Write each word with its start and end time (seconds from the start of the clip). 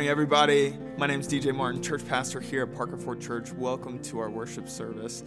morning, 0.00 0.10
everybody. 0.10 0.74
My 0.96 1.06
name 1.06 1.20
is 1.20 1.28
DJ 1.28 1.54
Martin, 1.54 1.82
church 1.82 2.08
pastor 2.08 2.40
here 2.40 2.62
at 2.62 2.74
Parker 2.74 2.96
Ford 2.96 3.20
Church. 3.20 3.52
Welcome 3.52 3.98
to 4.04 4.18
our 4.18 4.30
worship 4.30 4.66
service 4.66 5.22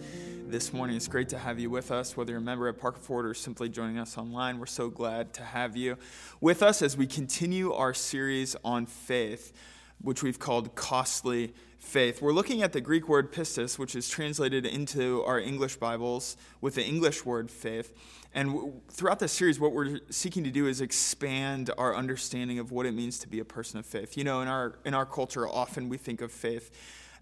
this 0.48 0.72
morning. 0.72 0.96
It's 0.96 1.06
great 1.06 1.28
to 1.28 1.38
have 1.38 1.60
you 1.60 1.70
with 1.70 1.92
us, 1.92 2.16
whether 2.16 2.32
you're 2.32 2.40
a 2.40 2.42
member 2.42 2.66
at 2.66 2.76
Parker 2.76 2.98
Ford 2.98 3.24
or 3.24 3.34
simply 3.34 3.68
joining 3.68 3.98
us 3.98 4.18
online. 4.18 4.58
We're 4.58 4.66
so 4.66 4.90
glad 4.90 5.32
to 5.34 5.44
have 5.44 5.76
you 5.76 5.96
with 6.40 6.60
us 6.60 6.82
as 6.82 6.96
we 6.96 7.06
continue 7.06 7.72
our 7.72 7.94
series 7.94 8.56
on 8.64 8.86
faith, 8.86 9.52
which 10.04 10.22
we've 10.22 10.38
called 10.38 10.74
Costly 10.74 11.54
Faith. 11.78 12.20
We're 12.20 12.32
looking 12.32 12.62
at 12.62 12.72
the 12.72 12.80
Greek 12.80 13.08
word 13.08 13.32
pistis, 13.32 13.78
which 13.78 13.94
is 13.94 14.08
translated 14.08 14.66
into 14.66 15.24
our 15.24 15.40
English 15.40 15.76
Bibles 15.76 16.36
with 16.60 16.74
the 16.74 16.84
English 16.84 17.24
word 17.24 17.50
faith. 17.50 17.94
And 18.34 18.82
throughout 18.90 19.18
this 19.18 19.32
series, 19.32 19.58
what 19.58 19.72
we're 19.72 20.00
seeking 20.10 20.44
to 20.44 20.50
do 20.50 20.66
is 20.66 20.80
expand 20.80 21.70
our 21.78 21.94
understanding 21.94 22.58
of 22.58 22.70
what 22.70 22.84
it 22.84 22.92
means 22.92 23.18
to 23.20 23.28
be 23.28 23.38
a 23.38 23.44
person 23.44 23.78
of 23.78 23.86
faith. 23.86 24.16
You 24.16 24.24
know, 24.24 24.42
in 24.42 24.48
our, 24.48 24.78
in 24.84 24.92
our 24.92 25.06
culture, 25.06 25.48
often 25.48 25.88
we 25.88 25.96
think 25.96 26.20
of 26.20 26.30
faith 26.30 26.70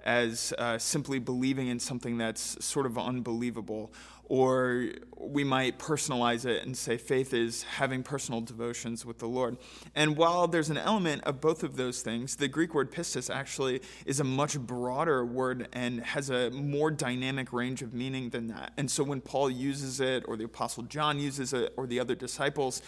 as 0.04 0.52
uh, 0.58 0.78
simply 0.78 1.18
believing 1.18 1.68
in 1.68 1.78
something 1.78 2.18
that's 2.18 2.64
sort 2.64 2.86
of 2.86 2.98
unbelievable. 2.98 3.92
Or 4.32 4.86
we 5.18 5.44
might 5.44 5.78
personalize 5.78 6.46
it 6.46 6.64
and 6.64 6.74
say 6.74 6.96
faith 6.96 7.34
is 7.34 7.64
having 7.64 8.02
personal 8.02 8.40
devotions 8.40 9.04
with 9.04 9.18
the 9.18 9.26
Lord. 9.26 9.58
And 9.94 10.16
while 10.16 10.48
there's 10.48 10.70
an 10.70 10.78
element 10.78 11.24
of 11.24 11.38
both 11.38 11.62
of 11.62 11.76
those 11.76 12.00
things, 12.00 12.36
the 12.36 12.48
Greek 12.48 12.72
word 12.72 12.90
pistis 12.90 13.28
actually 13.28 13.82
is 14.06 14.20
a 14.20 14.24
much 14.24 14.58
broader 14.58 15.22
word 15.26 15.68
and 15.74 16.00
has 16.00 16.30
a 16.30 16.50
more 16.50 16.90
dynamic 16.90 17.52
range 17.52 17.82
of 17.82 17.92
meaning 17.92 18.30
than 18.30 18.46
that. 18.46 18.72
And 18.78 18.90
so 18.90 19.04
when 19.04 19.20
Paul 19.20 19.50
uses 19.50 20.00
it, 20.00 20.24
or 20.26 20.38
the 20.38 20.44
Apostle 20.44 20.84
John 20.84 21.18
uses 21.18 21.52
it, 21.52 21.74
or 21.76 21.86
the 21.86 22.00
other 22.00 22.14
disciples 22.14 22.80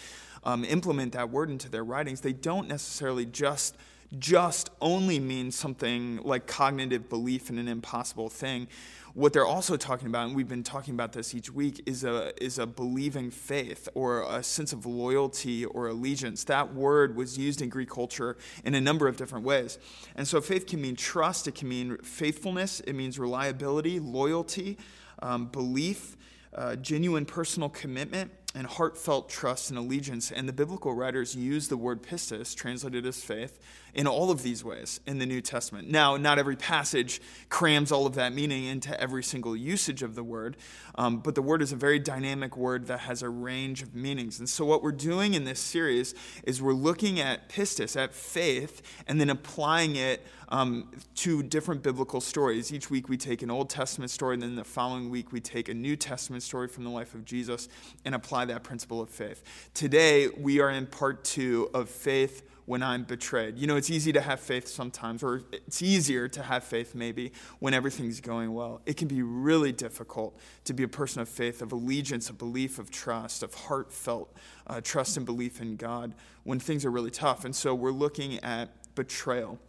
um, 0.45 0.65
implement 0.65 1.13
that 1.13 1.29
word 1.29 1.51
into 1.51 1.69
their 1.69 1.83
writings, 1.83 2.21
they 2.21 2.33
don't 2.33 2.67
necessarily 2.67 3.27
just 3.27 3.77
just 4.17 4.69
only 4.81 5.19
means 5.19 5.55
something 5.55 6.21
like 6.23 6.47
cognitive 6.47 7.09
belief 7.09 7.49
in 7.49 7.57
an 7.57 7.67
impossible 7.67 8.29
thing. 8.29 8.67
What 9.13 9.31
they're 9.31 9.45
also 9.45 9.77
talking 9.77 10.07
about, 10.07 10.27
and 10.27 10.35
we've 10.35 10.47
been 10.47 10.63
talking 10.63 10.93
about 10.93 11.13
this 11.13 11.33
each 11.33 11.49
week, 11.49 11.81
is 11.85 12.03
a, 12.03 12.33
is 12.43 12.59
a 12.59 12.67
believing 12.67 13.31
faith 13.31 13.87
or 13.93 14.23
a 14.23 14.43
sense 14.43 14.73
of 14.73 14.85
loyalty 14.85 15.63
or 15.63 15.87
allegiance. 15.87 16.43
That 16.43 16.73
word 16.73 17.15
was 17.15 17.37
used 17.37 17.61
in 17.61 17.69
Greek 17.69 17.89
culture 17.89 18.35
in 18.65 18.75
a 18.75 18.81
number 18.81 19.07
of 19.07 19.15
different 19.15 19.45
ways. 19.45 19.79
And 20.15 20.27
so 20.27 20.41
faith 20.41 20.67
can 20.67 20.81
mean 20.81 20.97
trust, 20.97 21.47
it 21.47 21.55
can 21.55 21.69
mean 21.69 21.97
faithfulness, 21.99 22.81
it 22.81 22.93
means 22.93 23.17
reliability, 23.17 23.99
loyalty, 24.01 24.77
um, 25.21 25.45
belief, 25.47 26.17
uh, 26.53 26.75
genuine 26.75 27.25
personal 27.25 27.69
commitment 27.69 28.31
and 28.55 28.65
heartfelt 28.65 29.29
trust 29.29 29.69
and 29.69 29.77
allegiance. 29.77 30.31
And 30.31 30.47
the 30.47 30.53
biblical 30.53 30.93
writers 30.93 31.35
use 31.35 31.67
the 31.67 31.77
word 31.77 32.01
pistis, 32.01 32.55
translated 32.55 33.05
as 33.05 33.21
faith, 33.21 33.59
in 33.95 34.07
all 34.07 34.29
of 34.29 34.43
these 34.43 34.63
ways 34.63 34.99
in 35.05 35.19
the 35.19 35.25
New 35.25 35.41
Testament. 35.41 35.89
Now, 35.89 36.17
not 36.17 36.37
every 36.37 36.57
passage 36.57 37.21
crams 37.49 37.91
all 37.91 38.05
of 38.05 38.15
that 38.15 38.33
meaning 38.33 38.65
into 38.65 38.99
every 38.99 39.23
single 39.23 39.55
usage 39.55 40.03
of 40.03 40.15
the 40.15 40.23
word, 40.23 40.57
um, 40.95 41.19
but 41.19 41.33
the 41.33 41.41
word 41.41 41.61
is 41.61 41.71
a 41.71 41.77
very 41.77 41.97
dynamic 41.97 42.57
word 42.57 42.87
that 42.87 42.99
has 43.01 43.21
a 43.21 43.29
range 43.29 43.81
of 43.81 43.95
meanings. 43.95 44.39
And 44.39 44.49
so, 44.49 44.65
what 44.65 44.83
we're 44.83 44.91
doing 44.91 45.33
in 45.33 45.45
this 45.45 45.61
series 45.61 46.13
is 46.43 46.61
we're 46.61 46.73
looking 46.73 47.21
at 47.21 47.47
pistis, 47.47 47.95
at 47.95 48.13
faith, 48.13 48.81
and 49.07 49.19
then 49.19 49.29
applying 49.29 49.95
it 49.95 50.25
um, 50.49 50.91
to 51.15 51.41
different 51.41 51.81
biblical 51.81 52.21
stories. 52.21 52.73
Each 52.73 52.89
week 52.89 53.09
we 53.09 53.17
take 53.17 53.41
an 53.41 53.49
Old 53.49 53.69
Testament 53.69 54.11
story, 54.11 54.35
and 54.35 54.43
then 54.43 54.55
the 54.55 54.63
following 54.63 55.09
week 55.09 55.31
we 55.31 55.39
take 55.39 55.69
a 55.69 55.73
New 55.73 55.95
Testament 55.95 56.43
story 56.43 56.67
from 56.67 56.83
the 56.83 56.89
life 56.89 57.15
of 57.15 57.25
Jesus 57.25 57.69
and 58.03 58.13
apply 58.13 58.44
that 58.45 58.63
principle 58.63 59.01
of 59.01 59.09
faith. 59.09 59.43
Today 59.73 60.27
we 60.27 60.59
are 60.59 60.69
in 60.69 60.87
part 60.87 61.23
two 61.23 61.69
of 61.73 61.89
faith 61.89 62.43
when 62.65 62.81
I'm 62.81 63.03
betrayed. 63.03 63.57
You 63.57 63.67
know, 63.67 63.75
it's 63.75 63.89
easy 63.89 64.11
to 64.13 64.21
have 64.21 64.39
faith 64.39 64.67
sometimes, 64.67 65.21
or 65.23 65.43
it's 65.51 65.81
easier 65.81 66.27
to 66.29 66.41
have 66.41 66.63
faith 66.63 66.95
maybe 66.95 67.31
when 67.59 67.73
everything's 67.73 68.19
going 68.19 68.53
well. 68.53 68.81
It 68.85 68.97
can 68.97 69.07
be 69.07 69.21
really 69.21 69.71
difficult 69.71 70.39
to 70.65 70.73
be 70.73 70.83
a 70.83 70.87
person 70.87 71.21
of 71.21 71.29
faith, 71.29 71.61
of 71.61 71.71
allegiance, 71.71 72.29
of 72.29 72.37
belief, 72.37 72.79
of 72.79 72.89
trust, 72.89 73.43
of 73.43 73.53
heartfelt 73.53 74.35
uh, 74.67 74.81
trust 74.81 75.17
and 75.17 75.25
belief 75.25 75.61
in 75.61 75.75
God 75.75 76.15
when 76.43 76.59
things 76.59 76.85
are 76.85 76.91
really 76.91 77.11
tough. 77.11 77.45
And 77.45 77.55
so 77.55 77.75
we're 77.75 77.91
looking 77.91 78.39
at 78.43 78.69
betrayal. 78.95 79.59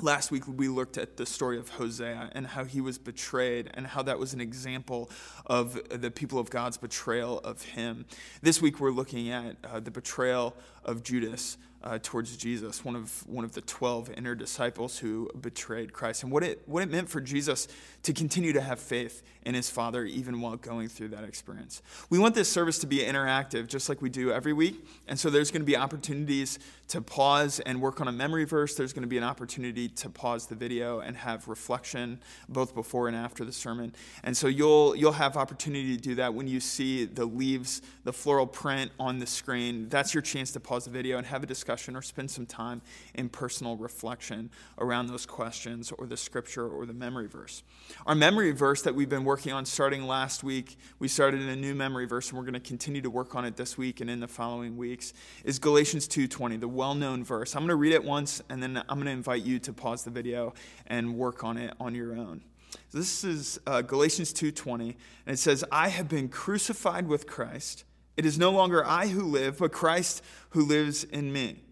Last 0.00 0.32
week, 0.32 0.42
we 0.48 0.66
looked 0.66 0.98
at 0.98 1.16
the 1.18 1.24
story 1.24 1.56
of 1.56 1.68
Hosea 1.68 2.28
and 2.32 2.48
how 2.48 2.64
he 2.64 2.80
was 2.80 2.98
betrayed, 2.98 3.70
and 3.74 3.86
how 3.86 4.02
that 4.02 4.18
was 4.18 4.34
an 4.34 4.40
example 4.40 5.08
of 5.46 5.80
the 5.88 6.10
people 6.10 6.40
of 6.40 6.50
God's 6.50 6.76
betrayal 6.76 7.38
of 7.38 7.62
him. 7.62 8.04
This 8.42 8.60
week, 8.60 8.80
we're 8.80 8.90
looking 8.90 9.30
at 9.30 9.56
uh, 9.62 9.78
the 9.78 9.92
betrayal 9.92 10.56
of 10.84 11.04
Judas 11.04 11.58
uh, 11.84 11.98
towards 12.02 12.34
Jesus, 12.36 12.82
one 12.82 12.96
of, 12.96 13.26
one 13.28 13.44
of 13.44 13.52
the 13.52 13.60
12 13.60 14.10
inner 14.16 14.34
disciples 14.34 14.98
who 14.98 15.28
betrayed 15.38 15.92
Christ, 15.92 16.22
and 16.22 16.32
what 16.32 16.42
it, 16.42 16.62
what 16.66 16.82
it 16.82 16.90
meant 16.90 17.10
for 17.10 17.20
Jesus 17.20 17.68
to 18.02 18.14
continue 18.14 18.54
to 18.54 18.60
have 18.62 18.80
faith 18.80 19.22
in 19.44 19.54
his 19.54 19.68
Father 19.68 20.04
even 20.06 20.40
while 20.40 20.56
going 20.56 20.88
through 20.88 21.08
that 21.08 21.24
experience. 21.24 21.82
We 22.08 22.18
want 22.18 22.34
this 22.34 22.50
service 22.50 22.78
to 22.78 22.86
be 22.86 22.98
interactive, 22.98 23.66
just 23.66 23.90
like 23.90 24.00
we 24.00 24.08
do 24.08 24.32
every 24.32 24.54
week, 24.54 24.86
and 25.06 25.20
so 25.20 25.28
there's 25.28 25.50
going 25.50 25.60
to 25.60 25.66
be 25.66 25.76
opportunities 25.76 26.58
to 26.88 27.02
pause 27.02 27.60
and 27.60 27.80
work 27.80 28.00
on 28.00 28.08
a 28.08 28.12
memory 28.12 28.44
verse. 28.44 28.74
There's 28.74 28.94
going 28.94 29.02
to 29.02 29.08
be 29.08 29.18
an 29.18 29.24
opportunity 29.24 29.88
to 29.88 30.08
pause 30.08 30.46
the 30.46 30.54
video 30.54 31.00
and 31.00 31.16
have 31.16 31.48
reflection 31.48 32.20
both 32.48 32.74
before 32.74 33.08
and 33.08 33.16
after 33.16 33.44
the 33.44 33.52
sermon. 33.52 33.94
And 34.22 34.36
so 34.36 34.48
you'll, 34.48 34.94
you'll 34.94 35.12
have 35.12 35.36
opportunity 35.36 35.96
to 35.96 36.02
do 36.02 36.14
that 36.16 36.32
when 36.34 36.46
you 36.46 36.60
see 36.60 37.04
the 37.06 37.24
leaves, 37.24 37.82
the 38.04 38.12
floral 38.12 38.46
print 38.46 38.90
on 38.98 39.18
the 39.18 39.26
screen. 39.26 39.88
That's 39.88 40.12
your 40.14 40.22
chance 40.22 40.52
to 40.52 40.60
pause 40.60 40.84
the 40.84 40.90
video 40.90 41.16
and 41.16 41.26
have 41.26 41.42
a 41.42 41.46
discussion 41.46 41.73
discussion 41.74 41.96
or 41.96 42.02
spend 42.02 42.30
some 42.30 42.46
time 42.46 42.80
in 43.14 43.28
personal 43.28 43.76
reflection 43.76 44.48
around 44.78 45.08
those 45.08 45.26
questions 45.26 45.90
or 45.98 46.06
the 46.06 46.16
scripture 46.16 46.68
or 46.68 46.86
the 46.86 46.92
memory 46.92 47.26
verse. 47.26 47.64
Our 48.06 48.14
memory 48.14 48.52
verse 48.52 48.82
that 48.82 48.94
we've 48.94 49.08
been 49.08 49.24
working 49.24 49.52
on 49.52 49.64
starting 49.64 50.06
last 50.06 50.44
week, 50.44 50.76
we 51.00 51.08
started 51.08 51.42
in 51.42 51.48
a 51.48 51.56
new 51.56 51.74
memory 51.74 52.06
verse 52.06 52.28
and 52.28 52.38
we're 52.38 52.44
going 52.44 52.54
to 52.54 52.60
continue 52.60 53.02
to 53.02 53.10
work 53.10 53.34
on 53.34 53.44
it 53.44 53.56
this 53.56 53.76
week 53.76 54.00
and 54.00 54.08
in 54.08 54.20
the 54.20 54.28
following 54.28 54.76
weeks, 54.76 55.14
is 55.44 55.58
Galatians 55.58 56.06
2:20, 56.06 56.60
the 56.60 56.68
well-known 56.68 57.24
verse. 57.24 57.56
I'm 57.56 57.62
going 57.62 57.70
to 57.70 57.74
read 57.74 57.92
it 57.92 58.04
once 58.04 58.40
and 58.48 58.62
then 58.62 58.76
I'm 58.88 58.98
going 58.98 59.06
to 59.06 59.10
invite 59.10 59.42
you 59.42 59.58
to 59.58 59.72
pause 59.72 60.04
the 60.04 60.10
video 60.10 60.54
and 60.86 61.16
work 61.16 61.42
on 61.42 61.56
it 61.56 61.74
on 61.80 61.96
your 61.96 62.16
own. 62.16 62.42
This 62.92 63.24
is 63.24 63.58
uh, 63.66 63.82
Galatians 63.82 64.32
2:20 64.32 64.94
and 65.26 65.34
it 65.34 65.38
says, 65.38 65.64
"I 65.72 65.88
have 65.88 66.08
been 66.08 66.28
crucified 66.28 67.08
with 67.08 67.26
Christ. 67.26 67.84
It 68.16 68.24
is 68.24 68.38
no 68.38 68.50
longer 68.50 68.84
I 68.84 69.08
who 69.08 69.22
live, 69.22 69.58
but 69.58 69.72
Christ 69.72 70.22
who 70.50 70.64
lives 70.64 71.04
in 71.04 71.32
me. 71.32 71.63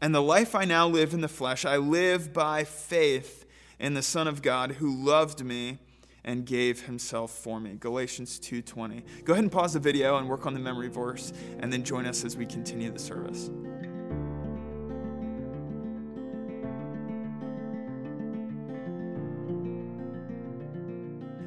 And 0.00 0.14
the 0.14 0.22
life 0.22 0.54
I 0.54 0.64
now 0.64 0.86
live 0.86 1.14
in 1.14 1.22
the 1.22 1.28
flesh, 1.28 1.64
I 1.64 1.78
live 1.78 2.32
by 2.32 2.64
faith 2.64 3.46
in 3.78 3.94
the 3.94 4.02
Son 4.02 4.28
of 4.28 4.42
God 4.42 4.72
who 4.72 4.94
loved 4.94 5.42
me 5.42 5.78
and 6.22 6.44
gave 6.44 6.82
himself 6.82 7.30
for 7.30 7.60
me. 7.60 7.76
Galatians 7.78 8.38
2:20. 8.38 9.04
Go 9.24 9.32
ahead 9.32 9.44
and 9.44 9.52
pause 9.52 9.72
the 9.72 9.80
video 9.80 10.18
and 10.18 10.28
work 10.28 10.44
on 10.44 10.54
the 10.54 10.60
memory 10.60 10.88
verse 10.88 11.32
and 11.60 11.72
then 11.72 11.82
join 11.82 12.04
us 12.04 12.24
as 12.24 12.36
we 12.36 12.44
continue 12.44 12.90
the 12.90 12.98
service. 12.98 13.50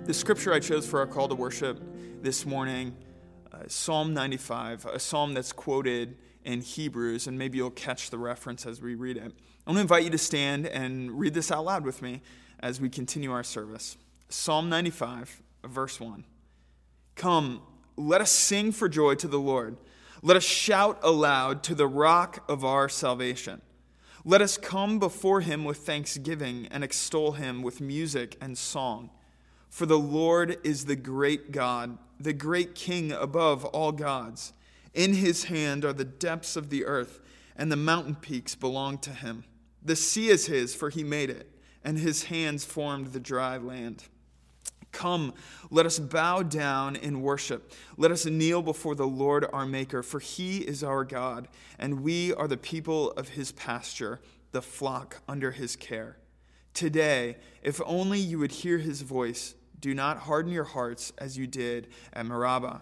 The 0.05 0.13
scripture 0.13 0.53
I 0.53 0.59
chose 0.59 0.87
for 0.87 0.99
our 0.99 1.05
call 1.05 1.27
to 1.27 1.35
worship 1.35 1.79
this 2.23 2.43
morning, 2.43 2.95
uh, 3.53 3.59
Psalm 3.67 4.15
95, 4.15 4.87
a 4.87 4.97
psalm 4.97 5.35
that's 5.35 5.51
quoted 5.51 6.17
in 6.43 6.61
Hebrews, 6.61 7.27
and 7.27 7.37
maybe 7.37 7.57
you'll 7.57 7.71
catch 7.71 8.09
the 8.09 8.17
reference 8.17 8.65
as 8.65 8.81
we 8.81 8.95
read 8.95 9.17
it. 9.17 9.23
I'm 9.23 9.75
going 9.75 9.75
to 9.75 9.81
invite 9.81 10.03
you 10.03 10.09
to 10.09 10.17
stand 10.17 10.67
and 10.67 11.19
read 11.19 11.33
this 11.33 11.51
out 11.51 11.65
loud 11.65 11.83
with 11.83 12.01
me 12.01 12.21
as 12.59 12.81
we 12.81 12.89
continue 12.89 13.31
our 13.31 13.43
service. 13.43 13.97
Psalm 14.29 14.69
95, 14.69 15.41
verse 15.65 15.99
1. 15.99 16.25
Come, 17.15 17.61
let 17.97 18.21
us 18.21 18.31
sing 18.31 18.71
for 18.71 18.87
joy 18.87 19.15
to 19.15 19.27
the 19.27 19.39
Lord. 19.39 19.77
Let 20.21 20.37
us 20.37 20.43
shout 20.43 20.99
aloud 21.01 21.63
to 21.63 21.75
the 21.75 21.87
rock 21.87 22.43
of 22.49 22.65
our 22.65 22.89
salvation. 22.89 23.61
Let 24.25 24.41
us 24.41 24.57
come 24.57 24.99
before 24.99 25.41
him 25.41 25.63
with 25.63 25.77
thanksgiving 25.77 26.67
and 26.71 26.83
extol 26.83 27.33
him 27.33 27.61
with 27.61 27.79
music 27.79 28.37
and 28.41 28.57
song. 28.57 29.09
For 29.69 29.85
the 29.85 29.99
Lord 29.99 30.57
is 30.63 30.85
the 30.85 30.95
great 30.95 31.51
God, 31.51 31.97
the 32.19 32.33
great 32.33 32.75
King 32.75 33.11
above 33.11 33.63
all 33.65 33.91
gods. 33.91 34.53
In 34.93 35.13
his 35.13 35.45
hand 35.45 35.85
are 35.85 35.93
the 35.93 36.05
depths 36.05 36.55
of 36.55 36.69
the 36.69 36.85
earth, 36.85 37.19
and 37.55 37.71
the 37.71 37.75
mountain 37.75 38.15
peaks 38.15 38.55
belong 38.55 38.97
to 38.99 39.11
him. 39.11 39.43
The 39.83 39.95
sea 39.95 40.29
is 40.29 40.47
his, 40.47 40.73
for 40.75 40.89
he 40.89 41.03
made 41.03 41.29
it, 41.29 41.51
and 41.83 41.97
his 41.97 42.23
hands 42.23 42.65
formed 42.65 43.07
the 43.07 43.19
dry 43.19 43.57
land. 43.57 44.05
Come, 44.91 45.33
let 45.69 45.85
us 45.85 45.99
bow 45.99 46.41
down 46.41 46.95
in 46.95 47.21
worship. 47.21 47.71
Let 47.95 48.11
us 48.11 48.25
kneel 48.25 48.63
before 48.63 48.95
the 48.95 49.07
Lord 49.07 49.45
our 49.53 49.67
Maker, 49.67 50.01
for 50.01 50.19
he 50.19 50.59
is 50.59 50.83
our 50.83 51.05
God, 51.05 51.47
and 51.77 52.01
we 52.01 52.33
are 52.33 52.47
the 52.47 52.57
people 52.57 53.11
of 53.11 53.29
his 53.29 53.51
pasture, 53.51 54.19
the 54.51 54.61
flock 54.63 55.21
under 55.27 55.51
his 55.51 55.75
care. 55.75 56.17
Today, 56.73 57.37
if 57.61 57.79
only 57.85 58.19
you 58.19 58.39
would 58.39 58.51
hear 58.51 58.79
his 58.79 59.03
voice, 59.03 59.53
do 59.79 59.93
not 59.93 60.17
harden 60.17 60.51
your 60.51 60.63
hearts 60.63 61.13
as 61.19 61.37
you 61.37 61.45
did 61.45 61.87
at 62.11 62.25
Meribah 62.25 62.81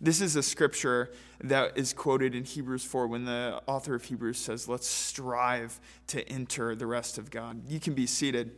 This 0.00 0.20
is 0.20 0.36
a 0.36 0.42
scripture 0.42 1.12
that 1.42 1.76
is 1.76 1.92
quoted 1.92 2.34
in 2.34 2.44
Hebrews 2.44 2.84
4 2.84 3.06
when 3.06 3.24
the 3.24 3.60
author 3.66 3.94
of 3.94 4.04
Hebrews 4.04 4.38
says, 4.38 4.68
Let's 4.68 4.86
strive 4.86 5.78
to 6.08 6.26
enter 6.28 6.74
the 6.74 6.86
rest 6.86 7.18
of 7.18 7.30
God. 7.30 7.62
You 7.68 7.80
can 7.80 7.94
be 7.94 8.06
seated. 8.06 8.52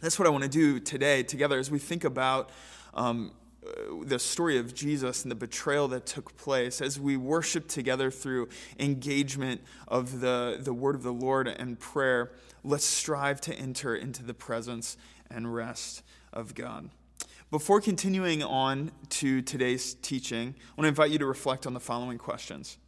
That's 0.00 0.18
what 0.18 0.26
I 0.26 0.30
want 0.30 0.44
to 0.44 0.50
do 0.50 0.80
today 0.80 1.22
together 1.22 1.58
as 1.58 1.70
we 1.70 1.78
think 1.78 2.04
about 2.04 2.50
um, 2.94 3.32
uh, 3.66 4.04
the 4.04 4.18
story 4.18 4.58
of 4.58 4.74
Jesus 4.74 5.22
and 5.22 5.30
the 5.30 5.36
betrayal 5.36 5.88
that 5.88 6.06
took 6.06 6.36
place, 6.36 6.80
as 6.80 7.00
we 7.00 7.16
worship 7.16 7.68
together 7.68 8.10
through 8.10 8.48
engagement 8.78 9.62
of 9.88 10.20
the, 10.20 10.58
the 10.60 10.74
word 10.74 10.94
of 10.94 11.02
the 11.02 11.12
Lord 11.12 11.48
and 11.48 11.78
prayer, 11.78 12.32
let's 12.62 12.84
strive 12.84 13.40
to 13.42 13.54
enter 13.54 13.94
into 13.94 14.22
the 14.22 14.34
presence 14.34 14.96
and 15.30 15.54
rest 15.54 16.02
of 16.32 16.54
God. 16.54 16.90
Before 17.50 17.80
continuing 17.80 18.42
on 18.42 18.90
to 19.10 19.40
today's 19.42 19.94
teaching, 19.94 20.54
I 20.58 20.80
want 20.80 20.84
to 20.84 20.88
invite 20.88 21.10
you 21.10 21.18
to 21.18 21.26
reflect 21.26 21.66
on 21.66 21.74
the 21.74 21.80
following 21.80 22.18
questions. 22.18 22.78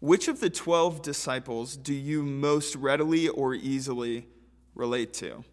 Which 0.00 0.28
of 0.28 0.40
the 0.40 0.50
12 0.50 1.02
disciples 1.02 1.76
do 1.76 1.92
you 1.92 2.22
most 2.22 2.76
readily 2.76 3.28
or 3.28 3.54
easily 3.54 4.28
relate 4.74 5.12
to? 5.14 5.44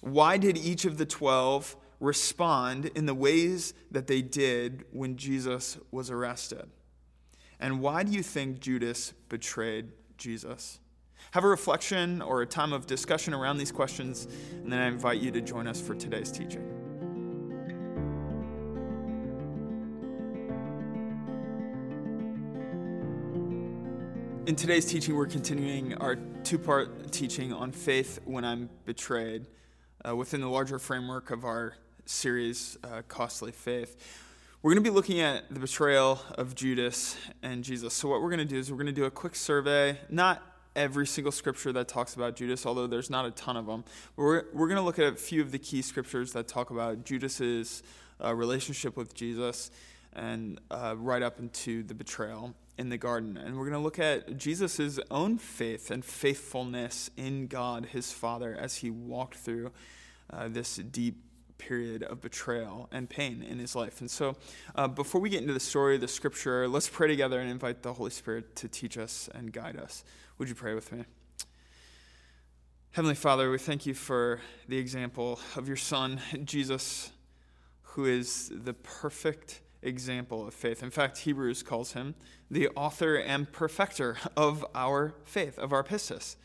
Why 0.00 0.38
did 0.38 0.58
each 0.58 0.84
of 0.84 0.98
the 0.98 1.06
12 1.06 1.76
respond 2.00 2.86
in 2.94 3.06
the 3.06 3.14
ways 3.14 3.74
that 3.90 4.06
they 4.06 4.22
did 4.22 4.84
when 4.92 5.16
Jesus 5.16 5.78
was 5.90 6.10
arrested? 6.10 6.68
And 7.58 7.80
why 7.80 8.02
do 8.02 8.12
you 8.12 8.22
think 8.22 8.60
Judas 8.60 9.12
betrayed 9.28 9.90
Jesus? 10.16 10.80
Have 11.32 11.44
a 11.44 11.48
reflection 11.48 12.22
or 12.22 12.40
a 12.42 12.46
time 12.46 12.72
of 12.72 12.86
discussion 12.86 13.34
around 13.34 13.58
these 13.58 13.70
questions, 13.70 14.26
and 14.52 14.72
then 14.72 14.80
I 14.80 14.86
invite 14.86 15.20
you 15.20 15.30
to 15.32 15.40
join 15.40 15.66
us 15.66 15.80
for 15.80 15.94
today's 15.94 16.32
teaching. 16.32 16.79
In 24.50 24.56
today's 24.56 24.84
teaching, 24.84 25.14
we're 25.14 25.28
continuing 25.28 25.94
our 25.98 26.16
two 26.42 26.58
part 26.58 27.12
teaching 27.12 27.52
on 27.52 27.70
faith 27.70 28.18
when 28.24 28.44
I'm 28.44 28.68
betrayed 28.84 29.46
uh, 30.04 30.16
within 30.16 30.40
the 30.40 30.48
larger 30.48 30.80
framework 30.80 31.30
of 31.30 31.44
our 31.44 31.74
series, 32.04 32.76
uh, 32.82 33.02
Costly 33.06 33.52
Faith. 33.52 33.96
We're 34.60 34.72
going 34.72 34.82
to 34.82 34.90
be 34.90 34.92
looking 34.92 35.20
at 35.20 35.48
the 35.54 35.60
betrayal 35.60 36.20
of 36.36 36.56
Judas 36.56 37.16
and 37.44 37.62
Jesus. 37.62 37.94
So, 37.94 38.08
what 38.08 38.22
we're 38.22 38.30
going 38.30 38.40
to 38.40 38.44
do 38.44 38.58
is 38.58 38.72
we're 38.72 38.76
going 38.76 38.86
to 38.86 38.92
do 38.92 39.04
a 39.04 39.10
quick 39.12 39.36
survey, 39.36 40.00
not 40.08 40.42
every 40.74 41.06
single 41.06 41.30
scripture 41.30 41.72
that 41.74 41.86
talks 41.86 42.16
about 42.16 42.34
Judas, 42.34 42.66
although 42.66 42.88
there's 42.88 43.08
not 43.08 43.26
a 43.26 43.30
ton 43.30 43.56
of 43.56 43.66
them. 43.66 43.84
But 44.16 44.22
we're, 44.24 44.44
we're 44.52 44.66
going 44.66 44.78
to 44.78 44.84
look 44.84 44.98
at 44.98 45.12
a 45.12 45.14
few 45.14 45.42
of 45.42 45.52
the 45.52 45.60
key 45.60 45.80
scriptures 45.80 46.32
that 46.32 46.48
talk 46.48 46.70
about 46.70 47.04
Judas's 47.04 47.84
uh, 48.20 48.34
relationship 48.34 48.96
with 48.96 49.14
Jesus 49.14 49.70
and 50.12 50.60
uh, 50.72 50.96
right 50.98 51.22
up 51.22 51.38
into 51.38 51.84
the 51.84 51.94
betrayal 51.94 52.52
in 52.80 52.88
the 52.88 52.96
garden. 52.96 53.36
And 53.36 53.56
we're 53.56 53.68
going 53.68 53.74
to 53.74 53.78
look 53.78 53.98
at 53.98 54.38
Jesus' 54.38 54.98
own 55.10 55.36
faith 55.36 55.90
and 55.90 56.02
faithfulness 56.02 57.10
in 57.14 57.46
God, 57.46 57.86
his 57.92 58.10
Father, 58.10 58.56
as 58.58 58.76
he 58.76 58.88
walked 58.88 59.36
through 59.36 59.70
uh, 60.30 60.48
this 60.48 60.76
deep 60.76 61.22
period 61.58 62.02
of 62.02 62.22
betrayal 62.22 62.88
and 62.90 63.10
pain 63.10 63.42
in 63.42 63.58
his 63.58 63.76
life. 63.76 64.00
And 64.00 64.10
so, 64.10 64.34
uh, 64.74 64.88
before 64.88 65.20
we 65.20 65.28
get 65.28 65.42
into 65.42 65.52
the 65.52 65.60
story, 65.60 65.96
of 65.96 66.00
the 66.00 66.08
scripture, 66.08 66.66
let's 66.66 66.88
pray 66.88 67.06
together 67.06 67.38
and 67.38 67.50
invite 67.50 67.82
the 67.82 67.92
Holy 67.92 68.10
Spirit 68.10 68.56
to 68.56 68.66
teach 68.66 68.96
us 68.96 69.28
and 69.34 69.52
guide 69.52 69.76
us. 69.76 70.02
Would 70.38 70.48
you 70.48 70.54
pray 70.54 70.72
with 70.72 70.90
me? 70.90 71.04
Heavenly 72.92 73.14
Father, 73.14 73.50
we 73.50 73.58
thank 73.58 73.84
you 73.84 73.92
for 73.92 74.40
the 74.68 74.78
example 74.78 75.38
of 75.54 75.68
your 75.68 75.76
Son, 75.76 76.18
Jesus, 76.44 77.10
who 77.82 78.06
is 78.06 78.50
the 78.54 78.72
perfect 78.72 79.60
example 79.82 80.46
of 80.46 80.54
faith. 80.54 80.82
In 80.82 80.90
fact, 80.90 81.18
Hebrews 81.18 81.62
calls 81.62 81.92
him 81.92 82.14
the 82.50 82.68
author 82.70 83.16
and 83.16 83.50
perfecter 83.50 84.16
of 84.36 84.64
our 84.74 85.14
faith, 85.24 85.58
of 85.58 85.72
our 85.72 85.82
pistis. 85.82 86.36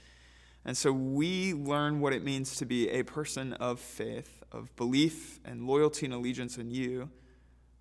And 0.63 0.75
so 0.75 0.91
we 0.91 1.53
learn 1.53 1.99
what 1.99 2.13
it 2.13 2.23
means 2.23 2.55
to 2.55 2.65
be 2.65 2.89
a 2.89 3.03
person 3.03 3.53
of 3.53 3.79
faith, 3.79 4.43
of 4.51 4.75
belief 4.75 5.39
and 5.45 5.67
loyalty 5.67 6.05
and 6.05 6.13
allegiance 6.15 6.57
in 6.57 6.71
you 6.71 7.09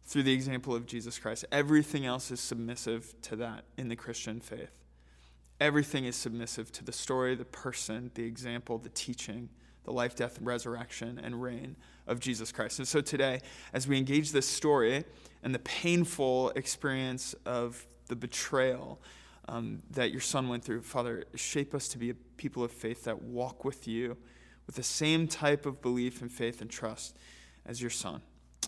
through 0.06 0.24
the 0.24 0.32
example 0.32 0.74
of 0.74 0.84
Jesus 0.86 1.18
Christ. 1.18 1.46
Everything 1.50 2.04
else 2.04 2.30
is 2.30 2.40
submissive 2.40 3.14
to 3.22 3.36
that 3.36 3.64
in 3.78 3.88
the 3.88 3.96
Christian 3.96 4.40
faith. 4.40 4.84
Everything 5.60 6.04
is 6.04 6.16
submissive 6.16 6.70
to 6.72 6.84
the 6.84 6.92
story, 6.92 7.34
the 7.34 7.44
person, 7.44 8.10
the 8.14 8.24
example, 8.24 8.76
the 8.76 8.90
teaching, 8.90 9.48
the 9.84 9.92
life, 9.92 10.16
death, 10.16 10.38
resurrection, 10.40 11.18
and 11.22 11.40
reign 11.40 11.76
of 12.06 12.20
Jesus 12.20 12.52
Christ. 12.52 12.78
And 12.80 12.88
so 12.88 13.00
today, 13.00 13.40
as 13.72 13.86
we 13.86 13.96
engage 13.96 14.32
this 14.32 14.48
story 14.48 15.04
and 15.44 15.54
the 15.54 15.60
painful 15.60 16.50
experience 16.56 17.34
of 17.46 17.86
the 18.08 18.16
betrayal 18.16 19.00
um, 19.46 19.82
that 19.90 20.10
your 20.10 20.22
son 20.22 20.48
went 20.48 20.64
through, 20.64 20.80
Father, 20.82 21.24
shape 21.34 21.74
us 21.74 21.86
to 21.88 21.98
be 21.98 22.10
a 22.10 22.14
people 22.36 22.64
of 22.64 22.72
faith 22.72 23.04
that 23.04 23.22
walk 23.22 23.64
with 23.64 23.86
you 23.86 24.16
with 24.66 24.74
the 24.74 24.82
same 24.82 25.28
type 25.28 25.66
of 25.66 25.82
belief 25.82 26.22
and 26.22 26.32
faith 26.32 26.62
and 26.62 26.70
trust 26.70 27.16
as 27.66 27.80
your 27.80 27.90
son. 27.90 28.22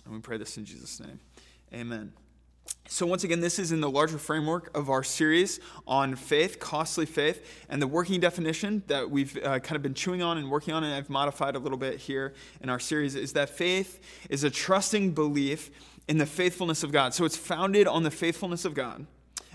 And 0.05 0.15
we 0.15 0.21
pray 0.21 0.37
this 0.37 0.59
in 0.59 0.67
Jesus' 0.67 1.01
name. 1.01 1.19
Amen. 1.73 2.13
So, 2.89 3.07
once 3.07 3.25
again, 3.25 3.41
this 3.41 3.59
is 3.59 3.73
in 3.73 3.81
the 3.81 3.91
larger 3.91 4.19
framework 4.19 4.77
of 4.77 4.91
our 4.91 5.03
series 5.03 5.61
on 5.87 6.15
faith, 6.15 6.59
costly 6.59 7.07
faith, 7.07 7.65
and 7.69 7.81
the 7.81 7.87
working 7.87 8.21
definition 8.21 8.83
that 8.89 9.11
we've 9.11 9.37
uh, 9.39 9.61
kind 9.61 9.77
of 9.77 9.83
been 9.83 9.95
chewing 9.95 10.23
on 10.23 10.37
and 10.37 10.51
working 10.51 10.75
on, 10.75 10.85
and 10.85 10.93
I've 10.93 11.11
modified 11.11 11.57
a 11.57 11.59
little 11.59 11.79
bit 11.79 11.99
here 11.99 12.35
in 12.61 12.69
our 12.69 12.79
series, 12.79 13.15
is 13.15 13.33
that 13.33 13.51
faith 13.51 14.01
is 14.31 14.45
a 14.45 14.51
trusting 14.51 15.13
belief 15.13 15.71
in 16.09 16.19
the 16.19 16.27
faithfulness 16.27 16.83
of 16.83 16.93
God. 16.93 17.15
So, 17.15 17.25
it's 17.25 17.37
founded 17.37 17.87
on 17.87 18.03
the 18.03 18.11
faithfulness 18.11 18.65
of 18.65 18.75
God, 18.75 19.07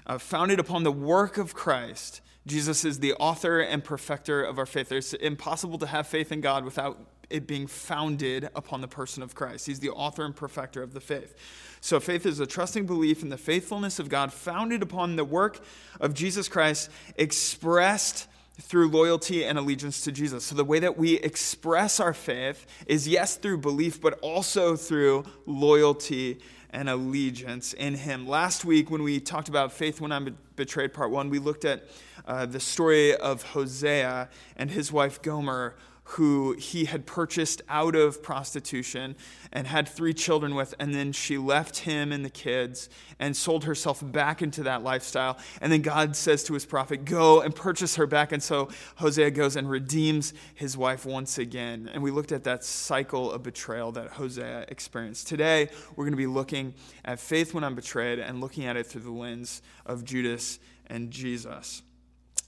uh, 0.06 0.18
founded 0.18 0.60
upon 0.60 0.84
the 0.84 0.92
work 0.92 1.38
of 1.38 1.54
Christ. 1.54 2.22
Jesus 2.48 2.84
is 2.84 3.00
the 3.00 3.14
author 3.14 3.60
and 3.60 3.84
perfecter 3.84 4.44
of 4.44 4.58
our 4.58 4.66
faith. 4.66 4.92
It's 4.92 5.14
impossible 5.14 5.78
to 5.78 5.88
have 5.88 6.08
faith 6.08 6.32
in 6.32 6.42
God 6.42 6.66
without 6.66 6.98
it 7.30 7.48
being 7.48 7.68
founded 7.68 8.50
upon 8.56 8.82
the 8.82 8.88
person 8.88 9.24
of 9.24 9.36
Christ. 9.36 9.68
He's 9.68 9.80
the 9.80 9.92
author 9.92 10.26
and 10.26 10.36
perfecter 10.36 10.84
of 10.84 10.94
the 10.94 11.00
faith. 11.00 11.36
So, 11.80 12.00
faith 12.00 12.26
is 12.26 12.40
a 12.40 12.46
trusting 12.46 12.86
belief 12.86 13.24
in 13.24 13.30
the 13.30 13.38
faithfulness 13.38 14.00
of 14.00 14.10
God 14.10 14.34
founded 14.34 14.82
upon 14.82 15.16
the 15.16 15.26
work 15.26 15.60
of 16.00 16.14
Jesus 16.14 16.48
Christ 16.48 16.90
expressed 17.16 18.28
through 18.62 18.90
loyalty 18.90 19.44
and 19.44 19.58
allegiance 19.58 20.02
to 20.02 20.12
Jesus. 20.12 20.46
So, 20.46 20.56
the 20.56 20.64
way 20.64 20.80
that 20.80 20.98
we 20.98 21.16
express 21.16 22.00
our 22.00 22.14
faith 22.14 22.66
is 22.86 23.08
yes, 23.08 23.36
through 23.36 23.58
belief, 23.58 24.00
but 24.00 24.18
also 24.22 24.76
through 24.76 25.26
loyalty 25.46 26.40
and 26.70 26.90
allegiance 26.90 27.74
in 27.74 27.96
Him. 27.96 28.28
Last 28.28 28.64
week, 28.64 28.90
when 28.90 29.04
we 29.04 29.20
talked 29.20 29.50
about 29.50 29.72
faith 29.72 30.00
when 30.00 30.12
I'm 30.12 30.38
betrayed, 30.56 30.94
part 30.94 31.12
one, 31.12 31.30
we 31.30 31.40
looked 31.40 31.66
at 31.66 31.88
uh, 32.26 32.46
the 32.46 32.60
story 32.60 33.16
of 33.16 33.44
Hosea 33.44 34.30
and 34.56 34.70
his 34.70 34.92
wife 34.92 35.22
Gomer, 35.22 35.76
who 36.12 36.54
he 36.54 36.86
had 36.86 37.06
purchased 37.06 37.62
out 37.70 37.96
of 37.96 38.22
prostitution 38.22 39.16
and 39.54 39.66
had 39.66 39.88
three 39.88 40.14
children 40.14 40.56
with, 40.56 40.74
and 40.78 40.94
then 40.94 41.14
she 41.14 41.38
left 41.38 41.80
him 41.80 42.12
and 42.12 42.26
the 42.26 42.30
kids 42.30 42.90
and 43.18 43.36
sold 43.36 43.64
herself 43.64 44.02
back 44.04 44.42
into 44.42 44.64
that 44.64 44.84
lifestyle. 44.84 45.38
And 45.62 45.72
then 45.72 45.82
God 45.82 46.18
says 46.18 46.44
to 46.46 46.54
his 46.54 46.66
prophet, 46.66 47.06
Go 47.06 47.40
and 47.40 47.56
purchase 47.56 47.96
her 47.96 48.06
back. 48.06 48.34
And 48.34 48.44
so 48.44 48.68
Hosea 48.96 49.32
goes 49.32 49.56
and 49.56 49.70
redeems 49.70 50.34
his 50.54 50.76
wife 50.76 51.06
once 51.06 51.38
again. 51.38 51.90
And 51.94 52.04
we 52.04 52.12
looked 52.12 52.34
at 52.34 52.44
that 52.44 52.66
cycle 52.66 53.32
of 53.32 53.44
betrayal 53.44 53.94
that 53.94 54.10
Hosea 54.10 54.66
experienced. 54.68 55.28
Today, 55.28 55.70
we're 55.96 56.04
going 56.04 56.14
to 56.14 56.18
be 56.18 56.28
looking 56.28 56.74
at 57.06 57.22
faith 57.22 57.54
when 57.54 57.64
I'm 57.64 57.76
betrayed 57.76 58.20
and 58.20 58.42
looking 58.42 58.66
at 58.66 58.76
it 58.76 58.86
through 58.86 59.02
the 59.02 59.12
lens 59.12 59.62
of 59.86 60.04
Judas 60.04 60.60
and 60.88 61.10
Jesus. 61.10 61.84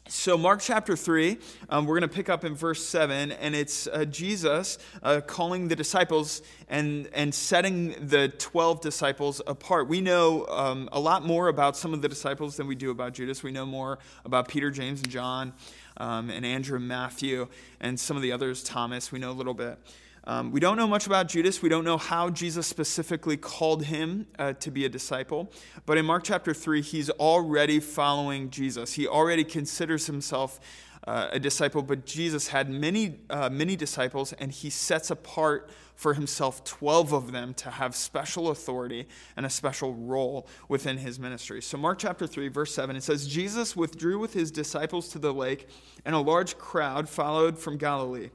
So, 0.09 0.37
Mark 0.37 0.59
chapter 0.59 0.97
3, 0.97 1.37
um, 1.69 1.85
we're 1.85 1.97
going 1.97 2.09
to 2.09 2.13
pick 2.13 2.27
up 2.27 2.43
in 2.43 2.55
verse 2.55 2.85
7, 2.85 3.31
and 3.31 3.55
it's 3.55 3.87
uh, 3.87 4.03
Jesus 4.03 4.77
uh, 5.01 5.21
calling 5.25 5.69
the 5.69 5.77
disciples 5.77 6.41
and, 6.67 7.07
and 7.13 7.33
setting 7.33 7.95
the 8.07 8.27
12 8.27 8.81
disciples 8.81 9.41
apart. 9.47 9.87
We 9.87 10.01
know 10.01 10.45
um, 10.47 10.89
a 10.91 10.99
lot 10.99 11.23
more 11.25 11.47
about 11.47 11.77
some 11.77 11.93
of 11.93 12.01
the 12.01 12.09
disciples 12.09 12.57
than 12.57 12.67
we 12.67 12.75
do 12.75 12.91
about 12.91 13.13
Judas. 13.13 13.43
We 13.43 13.53
know 13.53 13.65
more 13.65 13.97
about 14.25 14.49
Peter, 14.49 14.69
James, 14.71 15.01
and 15.01 15.09
John, 15.09 15.53
um, 15.95 16.29
and 16.29 16.45
Andrew, 16.45 16.75
and 16.75 16.87
Matthew, 16.87 17.47
and 17.79 17.97
some 17.97 18.17
of 18.17 18.23
the 18.23 18.33
others, 18.33 18.61
Thomas. 18.61 19.09
We 19.09 19.19
know 19.19 19.31
a 19.31 19.33
little 19.33 19.53
bit. 19.53 19.79
Um, 20.25 20.51
we 20.51 20.59
don't 20.61 20.77
know 20.77 20.87
much 20.87 21.05
about 21.05 21.27
Judas. 21.27 21.61
We 21.61 21.67
don't 21.67 21.83
know 21.83 21.97
how 21.97 22.29
Jesus 22.29 22.65
specifically 22.65 23.35
called 23.35 23.83
him 23.83 24.27
uh, 24.39 24.53
to 24.53 24.71
be 24.71 24.85
a 24.85 24.89
disciple. 24.89 25.51
But 25.85 25.97
in 25.97 26.05
Mark 26.05 26.23
chapter 26.23 26.53
3, 26.53 26.81
he's 26.81 27.09
already 27.09 27.79
following 27.81 28.49
Jesus. 28.49 28.93
He 28.93 29.05
already 29.05 29.43
considers 29.43 30.05
himself 30.05 30.61
uh, 31.05 31.27
a 31.33 31.39
disciple, 31.39 31.81
but 31.81 32.05
Jesus 32.05 32.47
had 32.47 32.69
many, 32.69 33.19
uh, 33.29 33.49
many 33.49 33.75
disciples, 33.75 34.31
and 34.33 34.51
he 34.51 34.69
sets 34.69 35.11
apart 35.11 35.69
for 35.95 36.13
himself 36.13 36.63
12 36.63 37.11
of 37.11 37.31
them 37.33 37.53
to 37.55 37.69
have 37.69 37.93
special 37.93 38.49
authority 38.49 39.07
and 39.35 39.45
a 39.45 39.49
special 39.49 39.93
role 39.93 40.47
within 40.69 40.97
his 40.97 41.19
ministry. 41.19 41.61
So, 41.61 41.77
Mark 41.77 41.99
chapter 41.99 42.25
3, 42.25 42.47
verse 42.47 42.73
7, 42.73 42.95
it 42.95 43.03
says, 43.03 43.27
Jesus 43.27 43.75
withdrew 43.75 44.17
with 44.17 44.33
his 44.33 44.49
disciples 44.49 45.09
to 45.09 45.19
the 45.19 45.33
lake, 45.33 45.67
and 46.05 46.15
a 46.15 46.19
large 46.19 46.57
crowd 46.57 47.09
followed 47.09 47.59
from 47.59 47.77
Galilee. 47.77 48.29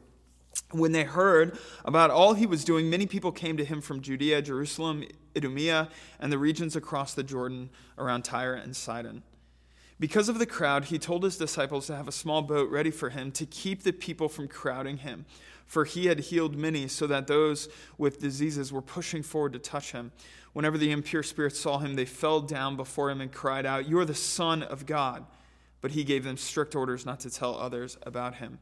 When 0.71 0.93
they 0.93 1.05
heard 1.05 1.59
about 1.85 2.11
all 2.11 2.35
he 2.35 2.47
was 2.47 2.65
doing, 2.65 2.91
many 2.91 3.07
people 3.07 3.33
came 3.33 3.57
to 3.57 3.65
him 3.65 3.81
from 3.81 4.03
Judea, 4.03 4.43
Jerusalem, 4.43 5.05
Idumea, 5.37 5.89
and 6.21 6.33
the 6.33 6.39
regions 6.39 6.77
across 6.77 7.15
the 7.15 7.23
Jordan 7.23 7.71
around 7.97 8.25
Tyre 8.25 8.55
and 8.55 8.77
Sidon. 8.77 9.23
Because 10.01 10.29
of 10.29 10.39
the 10.39 10.47
crowd, 10.47 10.87
he 10.87 10.99
told 10.99 11.25
his 11.25 11.37
disciples 11.37 11.87
to 11.87 11.97
have 11.97 12.07
a 12.07 12.13
small 12.13 12.43
boat 12.43 12.71
ready 12.71 12.91
for 12.91 13.11
him 13.11 13.33
to 13.33 13.47
keep 13.47 13.83
the 13.83 13.93
people 13.93 14.29
from 14.29 14.47
crowding 14.47 14.99
him. 14.99 15.27
For 15.67 15.85
he 15.85 16.07
had 16.07 16.21
healed 16.21 16.57
many, 16.57 16.89
so 16.89 17.07
that 17.09 17.27
those 17.27 17.69
with 17.99 18.21
diseases 18.21 18.73
were 18.73 18.81
pushing 18.81 19.23
forward 19.23 19.53
to 19.55 19.59
touch 19.59 19.93
him. 19.93 20.13
Whenever 20.53 20.79
the 20.79 20.91
impure 20.91 21.23
spirits 21.23 21.59
saw 21.59 21.79
him, 21.79 21.95
they 21.95 22.05
fell 22.05 22.41
down 22.41 22.77
before 22.77 23.11
him 23.11 23.21
and 23.21 23.31
cried 23.33 23.67
out, 23.67 23.89
You 23.89 23.99
are 23.99 24.05
the 24.05 24.15
Son 24.15 24.63
of 24.63 24.87
God. 24.87 25.27
But 25.81 25.91
he 25.93 26.05
gave 26.05 26.25
them 26.25 26.37
strict 26.37 26.75
orders 26.75 27.05
not 27.05 27.21
to 27.21 27.31
tell 27.31 27.57
others 27.57 27.99
about 28.03 28.37
him. 28.37 28.59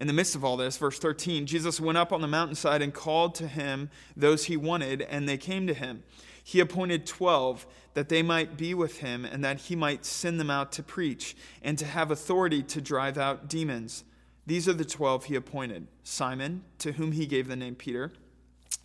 In 0.00 0.06
the 0.06 0.14
midst 0.14 0.34
of 0.34 0.42
all 0.42 0.56
this, 0.56 0.78
verse 0.78 0.98
13, 0.98 1.44
Jesus 1.44 1.78
went 1.78 1.98
up 1.98 2.10
on 2.10 2.22
the 2.22 2.26
mountainside 2.26 2.80
and 2.80 2.92
called 2.92 3.34
to 3.34 3.46
him 3.46 3.90
those 4.16 4.46
he 4.46 4.56
wanted, 4.56 5.02
and 5.02 5.28
they 5.28 5.36
came 5.36 5.66
to 5.66 5.74
him. 5.74 6.02
He 6.42 6.58
appointed 6.58 7.06
12 7.06 7.66
that 7.92 8.08
they 8.08 8.22
might 8.22 8.56
be 8.56 8.72
with 8.72 9.00
him 9.00 9.26
and 9.26 9.44
that 9.44 9.60
he 9.60 9.76
might 9.76 10.06
send 10.06 10.40
them 10.40 10.50
out 10.50 10.72
to 10.72 10.82
preach 10.82 11.36
and 11.62 11.78
to 11.78 11.84
have 11.84 12.10
authority 12.10 12.62
to 12.62 12.80
drive 12.80 13.18
out 13.18 13.46
demons. 13.46 14.04
These 14.46 14.66
are 14.68 14.72
the 14.72 14.86
12 14.86 15.26
he 15.26 15.34
appointed 15.34 15.86
Simon, 16.02 16.64
to 16.78 16.92
whom 16.92 17.12
he 17.12 17.26
gave 17.26 17.46
the 17.46 17.54
name 17.54 17.74
Peter, 17.74 18.10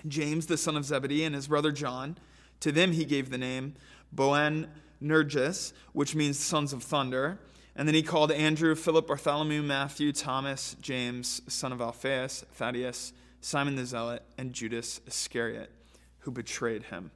James, 0.08 0.48
the 0.48 0.58
son 0.58 0.76
of 0.76 0.84
Zebedee, 0.84 1.24
and 1.24 1.34
his 1.34 1.48
brother 1.48 1.72
John. 1.72 2.18
To 2.60 2.74
them 2.74 2.92
he 2.92 3.06
gave 3.06 3.30
the 3.30 3.38
name 3.38 3.76
Boanerges, 4.14 5.74
which 5.94 6.14
means 6.14 6.38
sons 6.38 6.74
of 6.74 6.84
thunder. 6.84 7.40
And 7.76 7.88
then 7.88 7.96
he 7.96 8.04
called 8.04 8.32
Andrew, 8.32 8.74
Philip, 8.74 9.08
Bartholomew, 9.08 9.62
Matthew, 9.62 10.14
Thomas, 10.14 10.78
James, 10.82 11.42
son 11.48 11.74
of 11.74 11.82
Alphaeus, 11.82 12.46
Thaddeus, 12.54 13.12
Simon 13.42 13.76
the 13.76 13.86
Zealot, 13.86 14.24
and 14.38 14.54
Judas 14.54 15.02
Iscariot, 15.06 15.72
who 16.20 16.32
betrayed 16.32 16.84
him. 16.84 17.12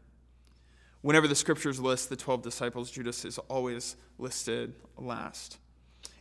Whenever 1.01 1.29
the 1.29 1.35
scriptures 1.35 1.79
list 1.79 2.09
the 2.09 2.17
12 2.17 2.41
disciples, 2.41 2.91
Judas 2.91 3.23
is 3.23 3.37
always 3.47 3.95
listed 4.17 4.73
last. 4.97 5.57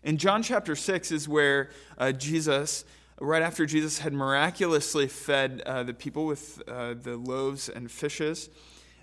In 0.05 0.19
John 0.19 0.45
chapter 0.45 0.77
6 0.77 1.11
is 1.11 1.29
where 1.29 1.71
uh, 1.99 2.13
Jesus, 2.13 2.85
right 3.21 3.43
after 3.43 3.67
Jesus 3.67 3.99
had 3.99 4.13
miraculously 4.13 5.09
fed 5.09 5.63
uh, 5.67 5.83
the 5.83 5.95
people 5.95 6.27
with 6.27 6.63
uh, 6.69 6.95
the 6.95 7.17
loaves 7.17 7.69
and 7.69 7.91
fishes, 7.91 8.51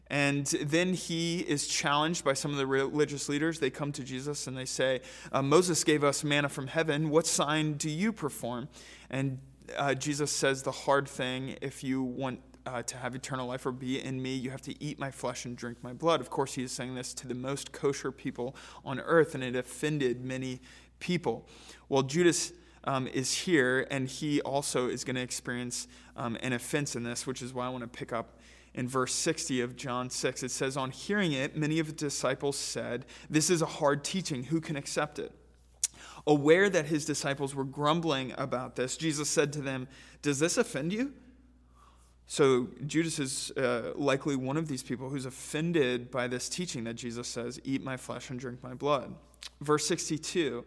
and 0.07 0.45
then 0.45 0.93
he 0.93 1.39
is 1.39 1.67
challenged 1.67 2.23
by 2.23 2.33
some 2.33 2.51
of 2.51 2.57
the 2.57 2.67
religious 2.67 3.27
leaders. 3.27 3.59
They 3.59 3.71
come 3.71 3.91
to 3.93 4.03
Jesus 4.03 4.45
and 4.47 4.55
they 4.55 4.65
say, 4.65 5.01
uh, 5.31 5.41
Moses 5.41 5.83
gave 5.83 6.03
us 6.03 6.23
manna 6.23 6.49
from 6.49 6.67
heaven. 6.67 7.09
What 7.09 7.25
sign 7.25 7.73
do 7.73 7.89
you 7.89 8.13
perform? 8.13 8.69
And 9.09 9.39
uh, 9.75 9.95
Jesus 9.95 10.31
says 10.31 10.61
the 10.61 10.71
hard 10.71 11.07
thing 11.07 11.57
if 11.61 11.83
you 11.83 12.03
want 12.03 12.39
uh, 12.67 12.83
to 12.83 12.97
have 12.97 13.15
eternal 13.15 13.47
life 13.47 13.65
or 13.65 13.71
be 13.71 13.99
in 13.99 14.21
me, 14.21 14.33
you 14.33 14.51
have 14.51 14.61
to 14.61 14.83
eat 14.83 14.99
my 14.99 15.11
flesh 15.11 15.45
and 15.45 15.55
drink 15.55 15.77
my 15.81 15.93
blood. 15.93 16.21
Of 16.21 16.29
course, 16.29 16.53
he 16.53 16.63
is 16.63 16.71
saying 16.71 16.95
this 16.95 17.13
to 17.15 17.27
the 17.27 17.35
most 17.35 17.71
kosher 17.71 18.11
people 18.11 18.55
on 18.83 18.99
earth, 18.99 19.35
and 19.35 19.43
it 19.43 19.55
offended 19.55 20.23
many 20.23 20.61
people. 20.99 21.47
Well, 21.89 22.03
Judas. 22.03 22.53
Um, 22.87 23.07
is 23.07 23.33
here, 23.33 23.87
and 23.89 24.07
he 24.07 24.41
also 24.41 24.89
is 24.89 25.03
going 25.03 25.15
to 25.15 25.21
experience 25.23 25.87
um, 26.15 26.37
an 26.41 26.53
offense 26.53 26.95
in 26.95 27.01
this, 27.01 27.25
which 27.25 27.41
is 27.41 27.51
why 27.51 27.65
I 27.65 27.69
want 27.69 27.81
to 27.81 27.87
pick 27.87 28.13
up 28.13 28.37
in 28.75 28.87
verse 28.87 29.13
60 29.13 29.61
of 29.61 29.75
John 29.75 30.09
6. 30.09 30.43
It 30.43 30.51
says, 30.51 30.77
On 30.77 30.91
hearing 30.91 31.31
it, 31.31 31.57
many 31.57 31.79
of 31.79 31.87
the 31.87 31.93
disciples 31.93 32.57
said, 32.57 33.05
This 33.29 33.49
is 33.49 33.61
a 33.61 33.65
hard 33.65 34.03
teaching. 34.03 34.43
Who 34.43 34.61
can 34.61 34.75
accept 34.75 35.17
it? 35.17 35.31
Aware 36.27 36.69
that 36.69 36.85
his 36.85 37.05
disciples 37.05 37.55
were 37.55 37.63
grumbling 37.63 38.33
about 38.37 38.75
this, 38.75 38.97
Jesus 38.97 39.29
said 39.29 39.53
to 39.53 39.61
them, 39.61 39.87
Does 40.21 40.39
this 40.39 40.57
offend 40.57 40.91
you? 40.91 41.13
So 42.27 42.67
Judas 42.85 43.19
is 43.19 43.51
uh, 43.51 43.93
likely 43.95 44.35
one 44.35 44.57
of 44.57 44.67
these 44.67 44.83
people 44.83 45.09
who's 45.09 45.25
offended 45.25 46.11
by 46.11 46.27
this 46.27 46.49
teaching 46.49 46.83
that 46.83 46.95
Jesus 46.95 47.27
says, 47.27 47.61
Eat 47.63 47.83
my 47.83 47.95
flesh 47.95 48.29
and 48.29 48.39
drink 48.39 48.61
my 48.61 48.73
blood. 48.73 49.15
Verse 49.61 49.87
62 49.87 50.65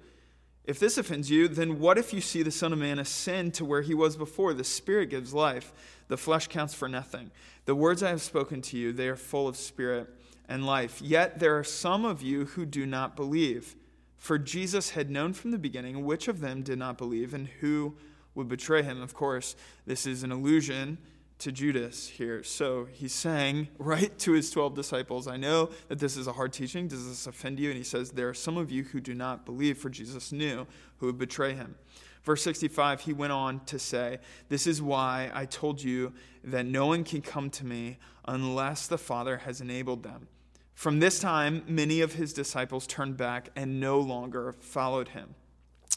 If 0.69 0.79
this 0.79 0.99
offends 0.99 1.31
you, 1.31 1.49
then 1.49 1.79
what 1.79 1.97
if 1.97 2.13
you 2.13 2.21
see 2.21 2.43
the 2.43 2.51
Son 2.51 2.75
of 2.75 2.79
Man 2.79 2.99
ascend 2.99 3.55
to 3.55 3.65
where 3.65 3.81
he 3.81 3.95
was 3.95 4.19
before? 4.19 4.53
The 4.53 4.65
Spirit 4.65 5.09
gives 5.09 5.33
life, 5.33 5.73
the 6.09 6.19
flesh 6.19 6.47
counts 6.49 6.75
for 6.75 6.91
nothing. 6.91 7.31
The 7.65 7.75
words 7.75 8.03
I 8.03 8.11
have 8.11 8.21
spoken 8.21 8.61
to 8.61 8.77
you, 8.77 8.93
they 8.93 9.09
are 9.09 9.17
full 9.17 9.49
of 9.49 9.57
spirit 9.57 10.11
and 10.47 10.67
life. 10.67 11.01
Yet 11.01 11.39
there 11.39 11.59
are 11.59 11.65
some 11.65 12.05
of 12.05 12.21
you 12.21 12.45
who 12.45 12.67
do 12.67 12.85
not 12.85 13.17
believe. 13.17 13.77
For 14.19 14.39
Jesus 14.39 14.91
had 14.91 15.09
known 15.09 15.33
from 15.33 15.53
the 15.53 15.59
beginning 15.59 16.05
which 16.05 16.29
of 16.29 16.41
them 16.41 16.61
did 16.61 16.79
not 16.79 16.99
believe 16.99 17.33
and 17.33 17.49
who 17.61 17.95
would 18.35 18.49
betray 18.49 18.83
him. 18.83 19.01
Of 19.01 19.15
course, 19.15 19.57
this 19.87 20.07
is 20.07 20.23
an 20.23 20.33
allusion 20.33 20.99
to 21.39 21.53
Judas 21.53 22.09
here. 22.09 22.43
So 22.43 22.89
he's 22.93 23.13
saying, 23.13 23.69
right 23.79 24.17
to 24.21 24.33
his 24.33 24.51
12 24.51 24.75
disciples, 24.75 25.29
I 25.29 25.37
know 25.37 25.71
that 25.89 25.99
this 25.99 26.17
is 26.17 26.27
a 26.27 26.33
hard 26.33 26.53
teaching. 26.53 26.89
Does 26.89 27.09
this 27.09 27.27
offend 27.27 27.61
you? 27.61 27.69
And 27.69 27.79
he 27.79 27.85
says, 27.85 28.11
There 28.11 28.29
are 28.29 28.35
some 28.35 28.57
of 28.57 28.71
you 28.71 28.85
who 28.85 29.01
do 29.01 29.15
not 29.15 29.47
believe, 29.47 29.79
for 29.79 29.89
Jesus 29.89 30.33
knew 30.33 30.67
who 30.99 31.07
would 31.07 31.19
betray 31.19 31.55
him. 31.55 31.77
Verse 32.25 32.43
65, 32.43 33.03
he 33.03 33.13
went 33.13 33.33
on 33.33 33.61
to 33.67 33.79
say, 33.79 34.19
This 34.49 34.67
is 34.67 34.83
why 34.83 35.31
I 35.33 35.45
told 35.47 35.83
you 35.83 36.13
that 36.45 36.67
no 36.67 36.87
one 36.87 37.05
can 37.05 37.23
come 37.23 37.51
to 37.51 37.65
me 37.65 37.99
unless 38.27 38.87
the 38.87 38.99
Father 38.99 39.39
has 39.39 39.61
enabled 39.61 40.03
them. 40.03 40.29
From 40.75 41.01
this 41.01 41.19
time, 41.19 41.65
many 41.67 42.01
of 42.01 42.15
his 42.15 42.33
disciples 42.33 42.87
turned 42.87 43.17
back 43.17 43.51
and 43.57 43.81
no 43.81 43.99
longer 43.99 44.55
followed 44.61 45.09
him. 45.09 45.35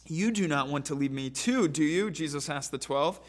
You 0.08 0.32
do 0.32 0.48
not 0.48 0.70
want 0.70 0.86
to 0.86 0.96
leave 0.96 1.12
me 1.12 1.30
too, 1.30 1.68
do 1.68 1.84
you? 1.84 2.10
Jesus 2.10 2.50
asked 2.50 2.72
the 2.72 2.78
twelve. 2.78 3.20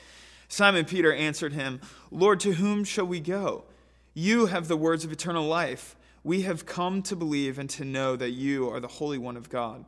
Simon 0.52 0.84
Peter 0.84 1.14
answered 1.14 1.54
him, 1.54 1.80
Lord, 2.10 2.38
to 2.40 2.52
whom 2.52 2.84
shall 2.84 3.06
we 3.06 3.20
go? 3.20 3.64
You 4.12 4.46
have 4.46 4.68
the 4.68 4.76
words 4.76 5.02
of 5.02 5.10
eternal 5.10 5.46
life. 5.46 5.96
We 6.24 6.42
have 6.42 6.66
come 6.66 7.00
to 7.04 7.16
believe 7.16 7.58
and 7.58 7.70
to 7.70 7.86
know 7.86 8.16
that 8.16 8.32
you 8.32 8.68
are 8.68 8.78
the 8.78 8.86
Holy 8.86 9.16
One 9.16 9.38
of 9.38 9.48
God. 9.48 9.86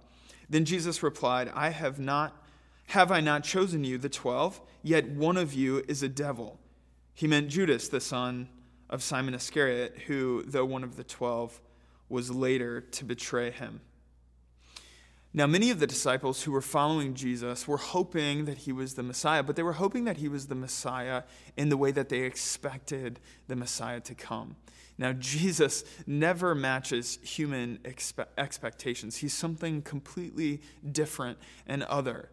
Then 0.48 0.64
Jesus 0.64 1.02
replied, 1.02 1.52
I 1.54 1.68
have 1.68 1.98
not 1.98 2.42
have 2.86 3.12
I 3.12 3.20
not 3.20 3.44
chosen 3.44 3.84
you, 3.84 3.98
the 3.98 4.08
twelve? 4.08 4.58
Yet 4.82 5.10
one 5.10 5.36
of 5.36 5.52
you 5.52 5.84
is 5.86 6.02
a 6.02 6.08
devil. 6.08 6.58
He 7.12 7.26
meant 7.26 7.50
Judas, 7.50 7.88
the 7.88 8.00
son 8.00 8.48
of 8.88 9.02
Simon 9.02 9.34
Iscariot, 9.34 9.98
who, 10.06 10.44
though 10.46 10.64
one 10.64 10.82
of 10.82 10.96
the 10.96 11.04
twelve, 11.04 11.60
was 12.08 12.30
later 12.30 12.80
to 12.80 13.04
betray 13.04 13.50
him. 13.50 13.82
Now, 15.36 15.48
many 15.48 15.70
of 15.70 15.80
the 15.80 15.86
disciples 15.88 16.44
who 16.44 16.52
were 16.52 16.60
following 16.60 17.14
Jesus 17.14 17.66
were 17.66 17.76
hoping 17.76 18.44
that 18.44 18.58
he 18.58 18.72
was 18.72 18.94
the 18.94 19.02
Messiah, 19.02 19.42
but 19.42 19.56
they 19.56 19.64
were 19.64 19.72
hoping 19.72 20.04
that 20.04 20.18
he 20.18 20.28
was 20.28 20.46
the 20.46 20.54
Messiah 20.54 21.24
in 21.56 21.70
the 21.70 21.76
way 21.76 21.90
that 21.90 22.08
they 22.08 22.20
expected 22.20 23.18
the 23.48 23.56
Messiah 23.56 23.98
to 24.02 24.14
come. 24.14 24.54
Now, 24.96 25.12
Jesus 25.18 25.84
never 26.06 26.54
matches 26.54 27.18
human 27.20 27.78
expe- 27.82 28.26
expectations, 28.38 29.16
he's 29.16 29.34
something 29.34 29.82
completely 29.82 30.62
different 30.92 31.38
and 31.66 31.82
other 31.82 32.30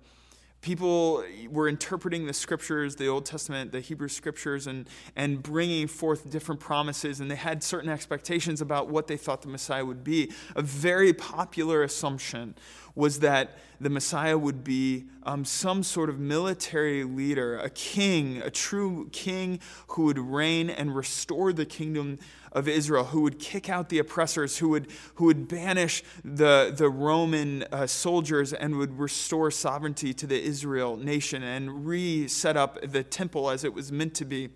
people 0.62 1.24
were 1.50 1.68
interpreting 1.68 2.28
the 2.28 2.34
scriptures, 2.34 2.96
the 2.96 3.08
Old 3.08 3.26
Testament, 3.26 3.72
the 3.72 3.80
Hebrew 3.80 4.08
scriptures, 4.08 4.68
and, 4.68 4.88
and 5.16 5.42
bringing 5.42 5.88
forth 5.88 6.30
different 6.30 6.62
promises, 6.62 7.20
and 7.20 7.30
they 7.30 7.36
had 7.36 7.64
certain 7.64 7.90
expectations 7.90 8.62
about 8.62 8.88
what 8.88 9.08
they 9.08 9.18
thought 9.18 9.42
the 9.42 9.48
Messiah 9.48 9.84
would 9.84 10.04
be. 10.04 10.32
A 10.56 10.62
very 10.62 11.14
popular 11.14 11.84
assumption 11.84 12.56
was 12.96 13.20
that 13.20 13.58
the 13.80 13.90
Messiah 13.90 14.38
would 14.38 14.64
be 14.64 15.06
um, 15.24 15.44
some 15.44 15.82
sort 15.82 16.10
of 16.10 16.20
military 16.20 17.04
leader, 17.04 17.58
a 17.58 17.70
king, 17.70 18.42
a 18.44 18.52
true 18.52 19.10
king 19.12 19.60
who 19.90 20.06
would 20.06 20.20
reign 20.20 20.70
and 20.70 20.96
restore 20.96 21.52
the 21.52 21.66
kingdom 21.66 22.20
of 22.52 22.68
Israel, 22.68 23.06
who 23.06 23.22
would 23.22 23.40
kick 23.40 23.70
out 23.70 23.90
the 23.90 23.98
oppressors, 23.98 24.58
who 24.58 24.70
would, 24.70 24.88
who 25.16 25.26
would 25.26 25.48
banish 25.48 26.04
the, 26.24 26.74
the 26.76 26.90
Roman 26.90 27.64
uh, 27.72 27.88
soldiers 27.88 28.54
and 28.54 28.78
would 28.78 29.00
restore 29.00 29.50
sovereignty 29.50 30.14
to 30.14 30.28
the 30.28 30.42
Israel 30.42 30.98
nation 30.98 31.44
and 31.44 31.86
reset 31.86 32.58
up 32.58 32.80
the 32.82 33.04
temple 33.04 33.50
as 33.50 33.64
it 33.64 33.74
was 33.74 33.92
meant 33.92 34.14
to 34.16 34.26
be 34.26 34.50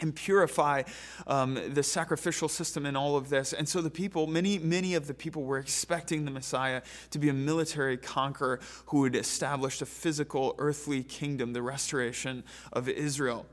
and 0.00 0.14
purify 0.14 0.82
um, 1.26 1.58
the 1.74 1.82
sacrificial 1.82 2.48
system 2.48 2.86
and 2.86 2.96
all 2.96 3.16
of 3.16 3.28
this. 3.28 3.52
And 3.52 3.68
so 3.68 3.80
the 3.80 3.90
people, 3.90 4.26
many, 4.26 4.58
many 4.58 4.94
of 4.94 5.06
the 5.06 5.14
people 5.14 5.44
were 5.44 5.58
expecting 5.58 6.24
the 6.24 6.30
Messiah 6.30 6.82
to 7.10 7.18
be 7.18 7.28
a 7.28 7.34
military 7.34 7.96
conqueror 7.96 8.60
who 8.86 9.00
would 9.00 9.16
establish 9.16 9.80
a 9.82 9.86
physical, 9.86 10.54
earthly 10.58 11.02
kingdom, 11.02 11.52
the 11.52 11.62
restoration 11.62 12.44
of 12.72 12.88
Israel. 12.88 13.46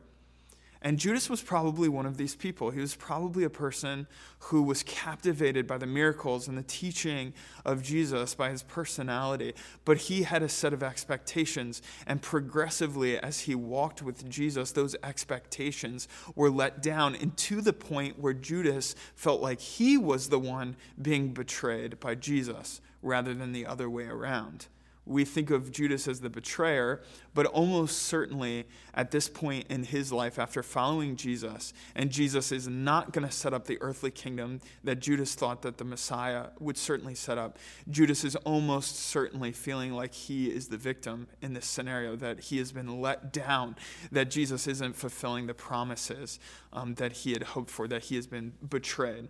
And 0.82 1.00
Judas 1.00 1.30
was 1.30 1.42
probably 1.42 1.90
one 1.90 2.06
of 2.06 2.18
these 2.18 2.36
people. 2.36 2.70
He 2.70 2.80
was 2.80 2.96
probably 2.96 3.44
a 3.44 3.50
person 3.50 4.08
who 4.40 4.62
was 4.62 4.84
captivated 4.84 5.66
by 5.68 5.78
the 5.78 5.88
miracles 5.88 6.48
and 6.48 6.58
the 6.58 6.64
teaching 6.64 7.34
of 7.66 7.82
Jesus, 7.82 8.36
by 8.36 8.50
his 8.50 8.64
personality. 8.64 9.54
But 9.86 9.98
he 9.98 10.24
had 10.24 10.44
a 10.44 10.50
set 10.50 10.74
of 10.74 10.84
expectations. 10.84 11.82
And 12.06 12.22
progressively, 12.22 13.18
as 13.20 13.42
he 13.42 13.56
walked 13.56 14.02
with 14.02 14.30
Jesus, 14.30 14.72
those 14.72 14.96
expectations 15.04 16.08
were 16.36 16.52
let 16.52 16.82
down. 16.82 17.16
And 17.16 17.36
to 17.38 17.62
the 17.62 17.74
point 17.74 18.20
where 18.20 18.34
Judas 18.34 18.96
felt 19.16 19.42
like 19.42 19.60
he 19.60 19.98
was 19.98 20.30
the 20.30 20.40
one 20.40 20.76
being 21.02 21.34
betrayed 21.34 22.00
by 22.00 22.16
Jesus 22.16 22.82
rather 23.02 23.34
than 23.34 23.52
the 23.52 23.66
other 23.66 23.90
way 23.90 24.06
around 24.06 24.68
we 25.08 25.26
think 25.26 25.50
of 25.50 25.72
Judas 25.72 26.08
as 26.08 26.20
the 26.20 26.30
betrayer, 26.30 27.02
but 27.34 27.46
almost 27.46 28.04
certainly 28.04 28.66
at 28.94 29.12
this 29.12 29.30
point 29.30 29.66
in 29.70 29.84
his 29.84 30.12
life, 30.12 30.38
after 30.40 30.62
following 30.62 31.16
Jesus, 31.16 31.74
and 31.96 32.10
Jesus 32.10 32.52
is 32.52 32.68
not 32.68 33.14
going 33.14 33.26
to 33.26 33.32
set 33.32 33.54
up 33.54 33.66
the 33.66 33.78
earthly 33.82 34.12
kingdom 34.12 34.60
that 34.84 35.00
Judas 35.00 35.36
thought 35.36 35.62
that 35.62 35.78
the 35.78 35.86
Messiah 35.86 36.48
would 36.60 36.78
certainly 36.78 37.16
set 37.16 37.38
up, 37.38 37.58
Judas 37.90 38.24
is 38.24 38.36
almost 38.38 38.98
certainly 38.98 39.52
feeling 39.52 39.94
like 39.94 40.14
he 40.14 40.48
is 40.48 40.68
the 40.68 40.78
victim 40.78 41.28
in 41.42 41.54
this 41.54 41.66
scenario, 41.66 42.16
that 42.16 42.40
he 42.40 42.58
has 42.58 42.72
been 42.72 43.02
let 43.02 43.32
down, 43.32 43.76
that 44.12 44.30
Jesus 44.30 44.68
isn't 44.68 44.96
fulfilling 44.96 45.48
the 45.48 45.54
promises 45.54 46.40
um, 46.74 46.96
that 46.96 47.12
he 47.12 47.34
had 47.34 47.44
hoped 47.44 47.70
for, 47.70 47.88
that 47.88 48.04
he 48.04 48.16
has 48.16 48.28
been 48.28 48.54
betrayed. 48.68 49.30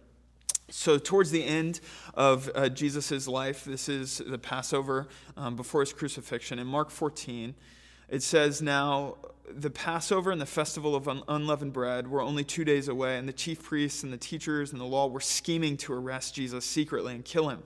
So, 0.69 0.97
towards 0.97 1.31
the 1.31 1.45
end 1.45 1.79
of 2.13 2.51
uh, 2.53 2.67
Jesus' 2.67 3.25
life, 3.25 3.63
this 3.63 3.88
is 3.88 4.21
the 4.25 4.38
Passover 4.38 5.07
um, 5.38 5.55
before 5.55 5.79
his 5.79 5.93
crucifixion. 5.93 6.59
In 6.59 6.67
Mark 6.67 6.89
14, 6.89 7.55
it 8.09 8.21
says, 8.21 8.62
Now 8.62 9.15
the 9.50 9.69
Passover 9.69 10.29
and 10.29 10.41
the 10.41 10.45
festival 10.45 10.93
of 10.93 11.07
un- 11.07 11.24
unleavened 11.29 11.71
bread 11.71 12.09
were 12.09 12.21
only 12.21 12.43
two 12.43 12.65
days 12.65 12.89
away, 12.89 13.17
and 13.17 13.29
the 13.29 13.33
chief 13.33 13.63
priests 13.63 14.03
and 14.03 14.12
the 14.12 14.17
teachers 14.17 14.74
and 14.74 14.81
the 14.81 14.86
law 14.86 15.07
were 15.07 15.21
scheming 15.21 15.77
to 15.77 15.93
arrest 15.93 16.36
Jesus 16.36 16.65
secretly 16.65 17.15
and 17.15 17.24
kill 17.24 17.47
him 17.47 17.63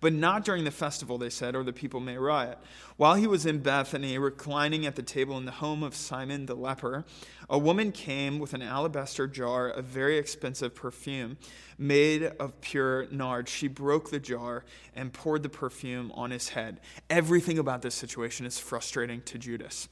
but 0.00 0.12
not 0.12 0.44
during 0.44 0.64
the 0.64 0.70
festival, 0.70 1.18
they 1.18 1.30
said, 1.30 1.54
or 1.54 1.62
the 1.62 1.72
people 1.72 2.00
may 2.00 2.16
riot. 2.16 2.58
While 2.96 3.14
he 3.14 3.26
was 3.26 3.46
in 3.46 3.60
Bethany, 3.60 4.18
reclining 4.18 4.86
at 4.86 4.96
the 4.96 5.02
table 5.02 5.36
in 5.38 5.44
the 5.44 5.52
home 5.52 5.82
of 5.82 5.94
Simon 5.94 6.46
the 6.46 6.54
leper, 6.54 7.04
a 7.48 7.58
woman 7.58 7.92
came 7.92 8.38
with 8.38 8.54
an 8.54 8.62
alabaster 8.62 9.26
jar 9.26 9.68
of 9.68 9.84
very 9.84 10.18
expensive 10.18 10.74
perfume 10.74 11.38
made 11.78 12.24
of 12.24 12.60
pure 12.60 13.06
nard. 13.10 13.48
She 13.48 13.68
broke 13.68 14.10
the 14.10 14.20
jar 14.20 14.64
and 14.94 15.12
poured 15.12 15.42
the 15.42 15.48
perfume 15.48 16.10
on 16.12 16.30
his 16.30 16.50
head. 16.50 16.80
Everything 17.10 17.58
about 17.58 17.82
this 17.82 17.94
situation 17.94 18.46
is 18.46 18.58
frustrating 18.58 19.22
to 19.22 19.38
Judas. 19.38 19.88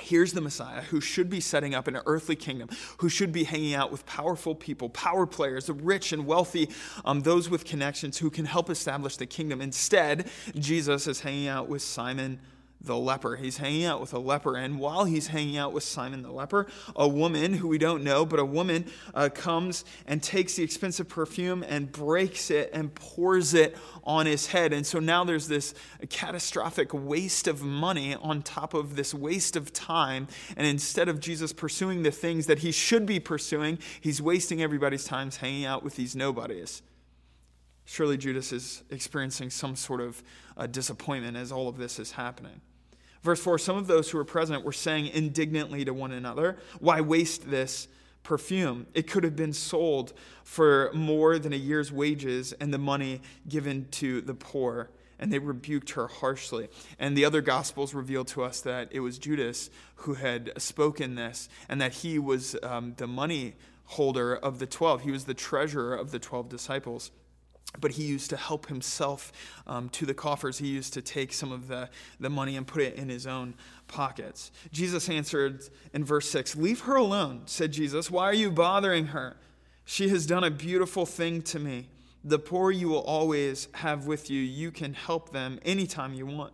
Here's 0.00 0.32
the 0.32 0.40
Messiah 0.40 0.82
who 0.82 1.00
should 1.00 1.28
be 1.28 1.40
setting 1.40 1.74
up 1.74 1.88
an 1.88 1.98
earthly 2.06 2.36
kingdom, 2.36 2.68
who 2.98 3.08
should 3.08 3.32
be 3.32 3.44
hanging 3.44 3.74
out 3.74 3.90
with 3.90 4.06
powerful 4.06 4.54
people, 4.54 4.88
power 4.90 5.26
players, 5.26 5.66
the 5.66 5.72
rich 5.72 6.12
and 6.12 6.24
wealthy, 6.24 6.70
um, 7.04 7.22
those 7.22 7.50
with 7.50 7.64
connections 7.64 8.18
who 8.18 8.30
can 8.30 8.44
help 8.44 8.70
establish 8.70 9.16
the 9.16 9.26
kingdom. 9.26 9.60
Instead, 9.60 10.30
Jesus 10.54 11.08
is 11.08 11.20
hanging 11.20 11.48
out 11.48 11.68
with 11.68 11.82
Simon 11.82 12.38
the 12.80 12.96
leper. 12.96 13.36
He's 13.36 13.58
hanging 13.58 13.84
out 13.84 14.00
with 14.00 14.12
a 14.12 14.18
leper. 14.18 14.56
And 14.56 14.78
while 14.78 15.04
he's 15.04 15.28
hanging 15.28 15.56
out 15.56 15.72
with 15.72 15.82
Simon 15.84 16.22
the 16.22 16.30
leper, 16.30 16.66
a 16.94 17.08
woman 17.08 17.54
who 17.54 17.68
we 17.68 17.78
don't 17.78 18.04
know, 18.04 18.24
but 18.24 18.38
a 18.38 18.44
woman 18.44 18.86
uh, 19.14 19.28
comes 19.32 19.84
and 20.06 20.22
takes 20.22 20.54
the 20.54 20.62
expensive 20.62 21.08
perfume 21.08 21.64
and 21.68 21.90
breaks 21.90 22.50
it 22.50 22.70
and 22.72 22.94
pours 22.94 23.54
it 23.54 23.76
on 24.04 24.26
his 24.26 24.46
head. 24.46 24.72
And 24.72 24.86
so 24.86 24.98
now 24.98 25.24
there's 25.24 25.48
this 25.48 25.74
catastrophic 26.08 26.94
waste 26.94 27.48
of 27.48 27.62
money 27.62 28.14
on 28.14 28.42
top 28.42 28.74
of 28.74 28.96
this 28.96 29.12
waste 29.12 29.56
of 29.56 29.72
time. 29.72 30.28
And 30.56 30.66
instead 30.66 31.08
of 31.08 31.20
Jesus 31.20 31.52
pursuing 31.52 32.02
the 32.02 32.10
things 32.10 32.46
that 32.46 32.60
he 32.60 32.72
should 32.72 33.06
be 33.06 33.20
pursuing, 33.20 33.78
he's 34.00 34.22
wasting 34.22 34.62
everybody's 34.62 35.04
time 35.04 35.30
hanging 35.30 35.64
out 35.64 35.82
with 35.82 35.96
these 35.96 36.14
nobodies. 36.14 36.82
Surely 37.90 38.18
Judas 38.18 38.52
is 38.52 38.82
experiencing 38.90 39.48
some 39.48 39.74
sort 39.74 40.02
of 40.02 40.22
uh, 40.58 40.66
disappointment 40.66 41.38
as 41.38 41.50
all 41.50 41.68
of 41.68 41.78
this 41.78 41.98
is 41.98 42.12
happening. 42.12 42.60
Verse 43.22 43.40
4 43.40 43.56
Some 43.56 43.78
of 43.78 43.86
those 43.86 44.10
who 44.10 44.18
were 44.18 44.26
present 44.26 44.62
were 44.62 44.72
saying 44.72 45.06
indignantly 45.06 45.86
to 45.86 45.94
one 45.94 46.12
another, 46.12 46.58
Why 46.80 47.00
waste 47.00 47.50
this 47.50 47.88
perfume? 48.24 48.88
It 48.92 49.06
could 49.06 49.24
have 49.24 49.36
been 49.36 49.54
sold 49.54 50.12
for 50.44 50.90
more 50.92 51.38
than 51.38 51.54
a 51.54 51.56
year's 51.56 51.90
wages 51.90 52.52
and 52.52 52.74
the 52.74 52.78
money 52.78 53.22
given 53.48 53.88
to 53.92 54.20
the 54.20 54.34
poor. 54.34 54.90
And 55.18 55.32
they 55.32 55.38
rebuked 55.38 55.92
her 55.92 56.08
harshly. 56.08 56.68
And 56.98 57.16
the 57.16 57.24
other 57.24 57.40
gospels 57.40 57.94
reveal 57.94 58.26
to 58.26 58.42
us 58.42 58.60
that 58.60 58.88
it 58.90 59.00
was 59.00 59.18
Judas 59.18 59.70
who 59.96 60.12
had 60.12 60.52
spoken 60.60 61.14
this 61.14 61.48
and 61.70 61.80
that 61.80 61.94
he 61.94 62.18
was 62.18 62.54
um, 62.62 62.92
the 62.98 63.06
money 63.06 63.54
holder 63.86 64.36
of 64.36 64.58
the 64.58 64.66
12. 64.66 65.00
He 65.00 65.10
was 65.10 65.24
the 65.24 65.32
treasurer 65.32 65.96
of 65.96 66.10
the 66.10 66.18
12 66.18 66.50
disciples 66.50 67.12
but 67.80 67.92
he 67.92 68.04
used 68.04 68.30
to 68.30 68.36
help 68.36 68.66
himself 68.66 69.32
um, 69.66 69.88
to 69.90 70.06
the 70.06 70.14
coffers. 70.14 70.58
He 70.58 70.68
used 70.68 70.94
to 70.94 71.02
take 71.02 71.32
some 71.32 71.52
of 71.52 71.68
the, 71.68 71.88
the 72.18 72.30
money 72.30 72.56
and 72.56 72.66
put 72.66 72.82
it 72.82 72.94
in 72.96 73.08
his 73.08 73.26
own 73.26 73.54
pockets. 73.86 74.50
Jesus 74.72 75.08
answered 75.08 75.62
in 75.92 76.04
verse 76.04 76.28
6 76.30 76.56
Leave 76.56 76.80
her 76.80 76.96
alone, 76.96 77.42
said 77.46 77.72
Jesus. 77.72 78.10
Why 78.10 78.24
are 78.24 78.34
you 78.34 78.50
bothering 78.50 79.06
her? 79.08 79.36
She 79.84 80.08
has 80.10 80.26
done 80.26 80.44
a 80.44 80.50
beautiful 80.50 81.06
thing 81.06 81.42
to 81.42 81.58
me. 81.58 81.88
The 82.24 82.38
poor 82.38 82.70
you 82.70 82.88
will 82.88 83.02
always 83.02 83.68
have 83.72 84.06
with 84.06 84.28
you. 84.28 84.40
You 84.40 84.70
can 84.70 84.92
help 84.92 85.30
them 85.30 85.58
anytime 85.64 86.14
you 86.14 86.26
want, 86.26 86.52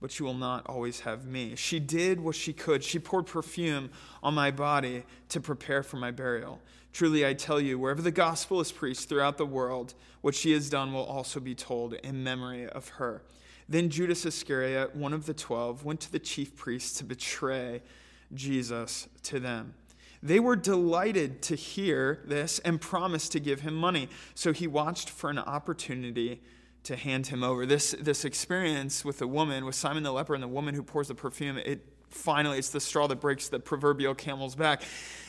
but 0.00 0.18
you 0.18 0.24
will 0.24 0.34
not 0.34 0.66
always 0.66 1.00
have 1.00 1.26
me. 1.26 1.54
She 1.56 1.78
did 1.78 2.20
what 2.20 2.34
she 2.34 2.52
could. 2.52 2.82
She 2.82 2.98
poured 2.98 3.26
perfume 3.26 3.90
on 4.22 4.34
my 4.34 4.50
body 4.50 5.04
to 5.28 5.40
prepare 5.40 5.82
for 5.82 5.96
my 5.96 6.10
burial. 6.10 6.60
Truly, 6.92 7.24
I 7.24 7.34
tell 7.34 7.60
you, 7.60 7.78
wherever 7.78 8.02
the 8.02 8.10
gospel 8.10 8.60
is 8.60 8.72
preached 8.72 9.08
throughout 9.08 9.38
the 9.38 9.46
world, 9.46 9.94
what 10.22 10.34
she 10.34 10.52
has 10.52 10.68
done 10.68 10.92
will 10.92 11.04
also 11.04 11.38
be 11.38 11.54
told 11.54 11.94
in 11.94 12.24
memory 12.24 12.68
of 12.68 12.88
her. 12.88 13.22
Then 13.68 13.88
Judas 13.88 14.26
Iscariot, 14.26 14.96
one 14.96 15.12
of 15.12 15.26
the 15.26 15.34
twelve, 15.34 15.84
went 15.84 16.00
to 16.00 16.10
the 16.10 16.18
chief 16.18 16.56
priests 16.56 16.98
to 16.98 17.04
betray 17.04 17.82
Jesus 18.34 19.08
to 19.22 19.38
them. 19.38 19.74
They 20.22 20.40
were 20.40 20.56
delighted 20.56 21.40
to 21.42 21.54
hear 21.54 22.20
this 22.24 22.58
and 22.58 22.80
promised 22.80 23.32
to 23.32 23.40
give 23.40 23.60
him 23.60 23.74
money. 23.74 24.08
So 24.34 24.52
he 24.52 24.66
watched 24.66 25.08
for 25.08 25.30
an 25.30 25.38
opportunity 25.38 26.42
to 26.84 26.96
hand 26.96 27.26
him 27.26 27.42
over. 27.42 27.66
This, 27.66 27.94
this 28.00 28.24
experience 28.24 29.04
with 29.04 29.18
the 29.18 29.26
woman, 29.26 29.64
with 29.64 29.74
Simon 29.74 30.02
the 30.02 30.12
leper 30.12 30.34
and 30.34 30.42
the 30.42 30.48
woman 30.48 30.74
who 30.74 30.82
pours 30.82 31.08
the 31.08 31.14
perfume, 31.14 31.58
it 31.58 31.84
finally, 32.08 32.58
it's 32.58 32.70
the 32.70 32.80
straw 32.80 33.06
that 33.06 33.20
breaks 33.20 33.48
the 33.48 33.60
proverbial 33.60 34.14
camel's 34.14 34.54
back. 34.54 34.82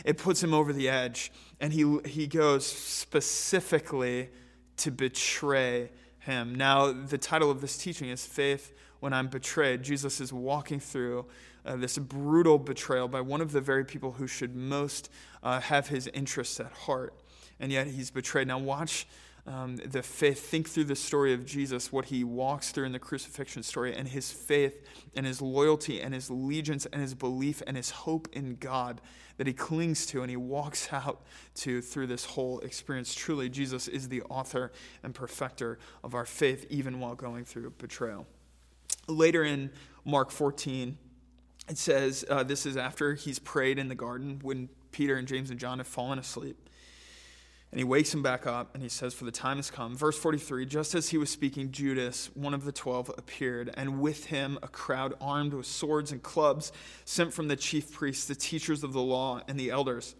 It 0.03 0.17
puts 0.17 0.41
him 0.41 0.53
over 0.53 0.73
the 0.73 0.89
edge, 0.89 1.31
and 1.59 1.71
he, 1.71 1.99
he 2.05 2.27
goes 2.27 2.65
specifically 2.65 4.29
to 4.77 4.91
betray 4.91 5.91
him. 6.19 6.55
Now, 6.55 6.91
the 6.91 7.17
title 7.17 7.51
of 7.51 7.61
this 7.61 7.77
teaching 7.77 8.09
is 8.09 8.25
Faith 8.25 8.73
When 8.99 9.13
I'm 9.13 9.27
Betrayed. 9.27 9.83
Jesus 9.83 10.21
is 10.21 10.33
walking 10.33 10.79
through 10.79 11.25
uh, 11.65 11.75
this 11.75 11.97
brutal 11.97 12.57
betrayal 12.57 13.07
by 13.07 13.21
one 13.21 13.41
of 13.41 13.51
the 13.51 13.61
very 13.61 13.85
people 13.85 14.13
who 14.13 14.25
should 14.25 14.55
most 14.55 15.11
uh, 15.43 15.59
have 15.59 15.87
his 15.87 16.07
interests 16.07 16.59
at 16.59 16.71
heart, 16.71 17.13
and 17.59 17.71
yet 17.71 17.87
he's 17.87 18.09
betrayed. 18.09 18.47
Now, 18.47 18.57
watch 18.57 19.07
um, 19.47 19.77
the 19.77 20.03
faith, 20.03 20.39
think 20.49 20.69
through 20.69 20.83
the 20.85 20.95
story 20.95 21.33
of 21.33 21.45
Jesus, 21.45 21.91
what 21.91 22.05
he 22.05 22.23
walks 22.23 22.71
through 22.71 22.85
in 22.85 22.91
the 22.91 22.99
crucifixion 22.99 23.63
story, 23.63 23.95
and 23.95 24.07
his 24.07 24.31
faith 24.31 24.85
and 25.15 25.25
his 25.25 25.41
loyalty 25.41 25.99
and 25.99 26.13
his 26.13 26.29
allegiance 26.29 26.85
and 26.87 27.01
his 27.01 27.15
belief 27.15 27.63
and 27.65 27.75
his 27.75 27.89
hope 27.89 28.27
in 28.33 28.55
God 28.55 29.01
that 29.37 29.47
he 29.47 29.53
clings 29.53 30.05
to 30.05 30.21
and 30.21 30.29
he 30.29 30.37
walks 30.37 30.89
out 30.93 31.23
to 31.55 31.81
through 31.81 32.07
this 32.07 32.25
whole 32.25 32.59
experience. 32.59 33.15
Truly, 33.15 33.49
Jesus 33.49 33.87
is 33.87 34.09
the 34.09 34.21
author 34.23 34.71
and 35.01 35.15
perfecter 35.15 35.79
of 36.03 36.13
our 36.13 36.25
faith, 36.25 36.67
even 36.69 36.99
while 36.99 37.15
going 37.15 37.43
through 37.43 37.71
betrayal. 37.79 38.27
Later 39.07 39.43
in 39.43 39.71
Mark 40.05 40.29
14, 40.29 40.97
it 41.67 41.77
says 41.77 42.23
uh, 42.29 42.43
this 42.43 42.65
is 42.65 42.77
after 42.77 43.15
he's 43.15 43.39
prayed 43.39 43.79
in 43.79 43.87
the 43.87 43.95
garden 43.95 44.39
when 44.43 44.69
Peter 44.91 45.15
and 45.15 45.27
James 45.27 45.49
and 45.49 45.59
John 45.59 45.79
have 45.79 45.87
fallen 45.87 46.19
asleep. 46.19 46.69
And 47.71 47.79
he 47.79 47.85
wakes 47.85 48.13
him 48.13 48.21
back 48.21 48.45
up 48.45 48.73
and 48.73 48.83
he 48.83 48.89
says, 48.89 49.13
For 49.13 49.23
the 49.23 49.31
time 49.31 49.55
has 49.55 49.71
come. 49.71 49.95
Verse 49.95 50.17
43 50.17 50.65
Just 50.65 50.93
as 50.93 51.09
he 51.09 51.17
was 51.17 51.29
speaking, 51.29 51.71
Judas, 51.71 52.29
one 52.33 52.53
of 52.53 52.65
the 52.65 52.71
twelve, 52.71 53.09
appeared, 53.17 53.73
and 53.75 54.01
with 54.01 54.25
him 54.25 54.59
a 54.61 54.67
crowd 54.67 55.13
armed 55.21 55.53
with 55.53 55.65
swords 55.65 56.11
and 56.11 56.21
clubs, 56.21 56.71
sent 57.05 57.33
from 57.33 57.47
the 57.47 57.55
chief 57.55 57.91
priests, 57.93 58.25
the 58.25 58.35
teachers 58.35 58.83
of 58.83 58.91
the 58.91 59.01
law, 59.01 59.41
and 59.47 59.57
the 59.57 59.69
elders. 59.69 60.15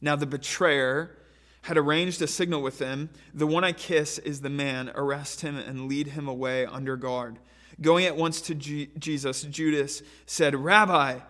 Now 0.00 0.16
the 0.16 0.26
betrayer 0.26 1.16
had 1.62 1.76
arranged 1.76 2.22
a 2.22 2.26
signal 2.26 2.62
with 2.62 2.78
them 2.78 3.10
The 3.34 3.46
one 3.46 3.64
I 3.64 3.72
kiss 3.72 4.18
is 4.18 4.40
the 4.40 4.50
man. 4.50 4.90
Arrest 4.94 5.42
him 5.42 5.56
and 5.56 5.88
lead 5.88 6.08
him 6.08 6.26
away 6.26 6.66
under 6.66 6.96
guard. 6.96 7.38
Going 7.80 8.06
at 8.06 8.16
once 8.16 8.40
to 8.42 8.56
G- 8.56 8.90
Jesus, 8.98 9.42
Judas 9.42 10.02
said, 10.26 10.56
Rabbi, 10.56 11.20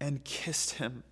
and 0.00 0.24
kissed 0.24 0.72
him. 0.72 1.04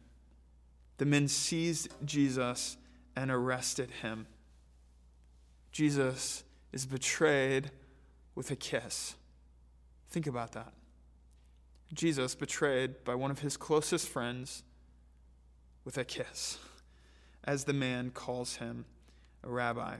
The 0.99 1.05
men 1.07 1.29
seized 1.29 1.88
Jesus 2.05 2.77
and 3.16 3.31
arrested 3.31 3.90
him. 4.03 4.27
Jesus 5.70 6.44
is 6.72 6.87
betrayed 6.87 7.70
with 8.35 8.51
a 8.51 8.57
kiss. 8.57 9.14
Think 10.11 10.27
about 10.27 10.53
that. 10.53 10.72
Jesus, 11.92 12.35
betrayed 12.35 13.05
by 13.05 13.14
one 13.14 13.31
of 13.31 13.40
his 13.40 13.57
closest 13.57 14.09
friends, 14.09 14.62
with 15.85 15.98
a 15.98 16.05
kiss, 16.05 16.59
as 17.44 17.64
the 17.64 17.72
man 17.72 18.11
calls 18.11 18.57
him 18.57 18.85
a 19.42 19.51
rabbi. 19.51 19.96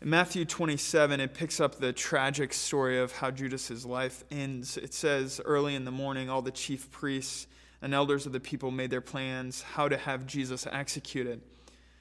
In 0.00 0.10
Matthew 0.10 0.44
27, 0.44 1.20
it 1.20 1.34
picks 1.34 1.60
up 1.60 1.76
the 1.76 1.92
tragic 1.92 2.52
story 2.52 2.98
of 2.98 3.12
how 3.12 3.30
Judas's 3.30 3.86
life 3.86 4.24
ends. 4.30 4.76
It 4.76 4.92
says, 4.94 5.40
Early 5.44 5.74
in 5.74 5.84
the 5.84 5.90
morning, 5.90 6.28
all 6.28 6.42
the 6.42 6.50
chief 6.50 6.90
priests 6.90 7.46
and 7.84 7.94
elders 7.94 8.26
of 8.26 8.32
the 8.32 8.40
people 8.40 8.70
made 8.70 8.90
their 8.90 9.00
plans 9.00 9.62
how 9.62 9.88
to 9.88 9.96
have 9.96 10.26
Jesus 10.26 10.66
executed. 10.66 11.40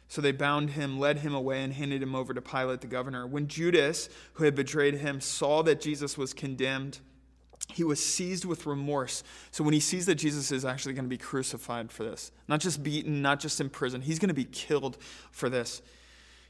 So 0.08 0.22
they 0.22 0.32
bound 0.32 0.72
him, 0.72 1.00
led 1.00 1.19
him 1.19 1.36
away, 1.36 1.63
and 1.63 1.74
handed 1.74 2.02
him 2.02 2.15
over 2.15 2.34
to 2.34 2.41
Pilate 2.41 2.82
the 2.82 2.88
governor. 2.88 3.28
When 3.28 3.48
Judas, 3.48 4.10
who 4.34 4.46
had 4.46 4.56
betrayed 4.56 4.96
him, 4.96 5.22
saw 5.22 5.62
that 5.63 5.82
Jesus 5.82 6.17
was 6.17 6.34
condemned, 6.34 7.00
he 7.67 7.84
was 7.84 8.04
seized 8.04 8.46
with 8.46 8.65
remorse. 8.65 9.24
So 9.52 9.63
when 9.63 9.74
he 9.74 9.80
sees 9.80 10.06
that 10.08 10.15
Jesus 10.15 10.52
is 10.52 10.65
actually 10.65 10.93
going 10.93 11.06
to 11.06 11.10
be 11.10 11.17
crucified 11.17 11.91
for 11.91 12.04
this, 12.04 12.32
not 12.48 12.60
just 12.60 12.84
beaten, 12.84 13.22
not 13.22 13.39
just 13.39 13.62
in 13.62 13.69
prison, 13.69 14.02
he's 14.02 14.19
going 14.19 14.30
to 14.30 14.34
be 14.34 14.46
killed 14.46 14.98
for 15.32 15.50
this 15.50 15.82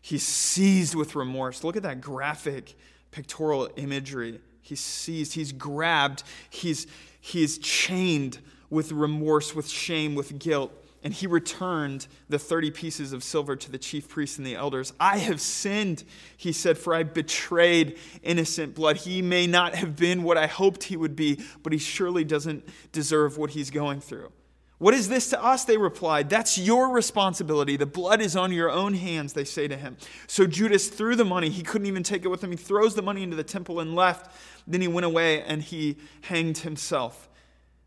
He's 0.04 0.24
seized 0.24 0.96
with 0.96 1.16
remorse. 1.16 1.64
Look 1.64 1.78
at 1.78 1.84
that 1.84 2.02
graphic 2.02 2.76
pictorial 3.12 3.70
imagery. 3.78 4.42
He's 4.62 4.82
seized, 4.82 5.32
he's 5.34 5.54
grabbed, 5.54 6.24
he's, 6.50 6.88
he's 7.22 7.58
chained 7.58 8.40
with 8.74 8.92
remorse, 8.92 9.56
with 9.56 9.70
shame, 9.70 10.16
with 10.16 10.40
guilt. 10.40 10.74
And 11.04 11.14
he 11.14 11.28
returned 11.28 12.08
the 12.30 12.40
30 12.40 12.72
pieces 12.72 13.14
of 13.14 13.24
silver 13.24 13.56
to 13.58 13.72
the 13.72 13.78
chief 13.78 14.08
priests 14.08 14.38
and 14.38 14.48
the 14.48 14.56
elders. 14.56 14.94
I 15.00 15.18
have 15.18 15.42
sinned, 15.42 16.06
he 16.38 16.54
said, 16.54 16.78
for 16.78 16.96
I 16.96 17.04
betrayed 17.04 17.98
innocent 18.24 18.74
blood. 18.74 18.98
He 18.98 19.22
may 19.22 19.46
not 19.46 19.76
have 19.76 19.98
been 19.98 20.24
what 20.24 20.38
I 20.38 20.48
hoped 20.48 20.84
he 20.84 20.98
would 20.98 21.16
be, 21.16 21.44
but 21.62 21.74
he 21.74 21.80
surely 21.80 22.24
doesn't 22.24 22.68
deserve 22.94 23.38
what 23.38 23.52
he's 23.52 23.70
going 23.70 24.00
through. 24.00 24.32
What 24.80 24.94
is 24.94 25.08
this 25.08 25.30
to 25.30 25.42
us? 25.42 25.66
They 25.66 25.78
replied. 25.78 26.30
That's 26.30 26.58
your 26.58 26.90
responsibility. 26.90 27.78
The 27.78 27.86
blood 27.86 28.22
is 28.22 28.36
on 28.36 28.52
your 28.52 28.70
own 28.72 28.94
hands, 28.94 29.34
they 29.34 29.46
say 29.46 29.68
to 29.68 29.78
him. 29.78 29.98
So 30.28 30.48
Judas 30.48 30.88
threw 30.88 31.16
the 31.16 31.26
money. 31.26 31.50
He 31.50 31.64
couldn't 31.64 31.88
even 31.88 32.04
take 32.04 32.26
it 32.26 32.28
with 32.30 32.44
him. 32.44 32.52
He 32.52 32.58
throws 32.58 32.96
the 32.96 33.02
money 33.02 33.24
into 33.24 33.36
the 33.36 33.44
temple 33.44 33.80
and 33.80 33.96
left. 33.96 34.34
Then 34.68 34.82
he 34.82 34.88
went 34.88 35.06
away 35.06 35.42
and 35.44 35.62
he 35.62 35.98
hanged 36.22 36.60
himself. 36.60 37.30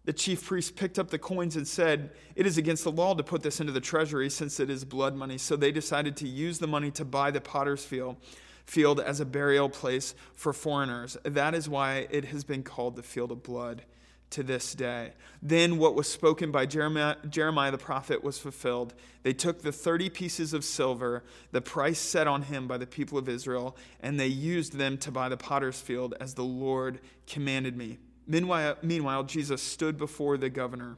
The 0.07 0.13
chief 0.13 0.47
priest 0.47 0.77
picked 0.77 1.01
up 1.01 1.11
the 1.11 1.19
coins 1.19 1.57
and 1.57 1.67
said, 1.67 2.13
It 2.37 2.47
is 2.47 2.57
against 2.57 2.85
the 2.85 2.93
law 2.93 3.15
to 3.15 3.25
put 3.25 3.43
this 3.43 3.61
into 3.61 3.73
the 3.73 3.81
treasury 3.81 4.31
since 4.31 4.61
it 4.61 4.71
is 4.71 4.85
blood 4.85 5.17
money. 5.17 5.37
So 5.37 5.57
they 5.57 5.73
decided 5.73 6.17
to 6.19 6.29
use 6.29 6.61
the 6.61 6.69
money 6.69 6.93
to 6.93 7.05
buy 7.05 7.33
the 7.33 7.41
potter's 7.41 7.85
field, 7.85 8.17
field 8.65 9.01
as 9.01 9.19
a 9.19 9.25
burial 9.25 9.69
place 9.69 10.15
for 10.35 10.53
foreigners. 10.53 11.17
That 11.25 11.55
is 11.55 11.69
why 11.69 12.07
it 12.11 12.27
has 12.27 12.45
been 12.45 12.63
called 12.63 12.95
the 12.95 13.03
field 13.03 13.33
of 13.33 13.43
blood 13.43 13.83
to 14.31 14.45
this 14.45 14.75
day. 14.77 15.13
Then 15.43 15.77
what 15.77 15.97
was 15.97 16.07
spoken 16.07 16.53
by 16.53 16.67
Jeremiah, 16.67 17.17
Jeremiah, 17.29 17.73
the 17.73 17.79
prophet 17.79 18.23
was 18.23 18.39
fulfilled. 18.39 18.95
They 19.25 19.33
took 19.33 19.63
the 19.63 19.73
30 19.73 20.11
pieces 20.11 20.53
of 20.53 20.65
silver, 20.65 21.25
the 21.51 21.61
price 21.61 21.99
set 21.99 22.29
on 22.29 22.43
him 22.43 22.69
by 22.69 22.79
the 22.79 22.87
people 22.87 23.19
of 23.19 23.29
Israel, 23.29 23.77
and 24.01 24.21
they 24.21 24.27
used 24.29 24.75
them 24.75 24.99
to 24.99 25.11
buy 25.11 25.29
the 25.29 25.37
potter's 25.37 25.81
field 25.81 26.15
as 26.21 26.35
the 26.35 26.45
Lord 26.45 27.01
commanded 27.27 27.77
me. 27.77 27.99
Meanwhile, 28.27 28.77
meanwhile 28.83 29.25
Jesus 29.25 29.63
stood 29.63 29.97
before 29.97 30.37
the 30.37 30.51
governor. 30.51 30.97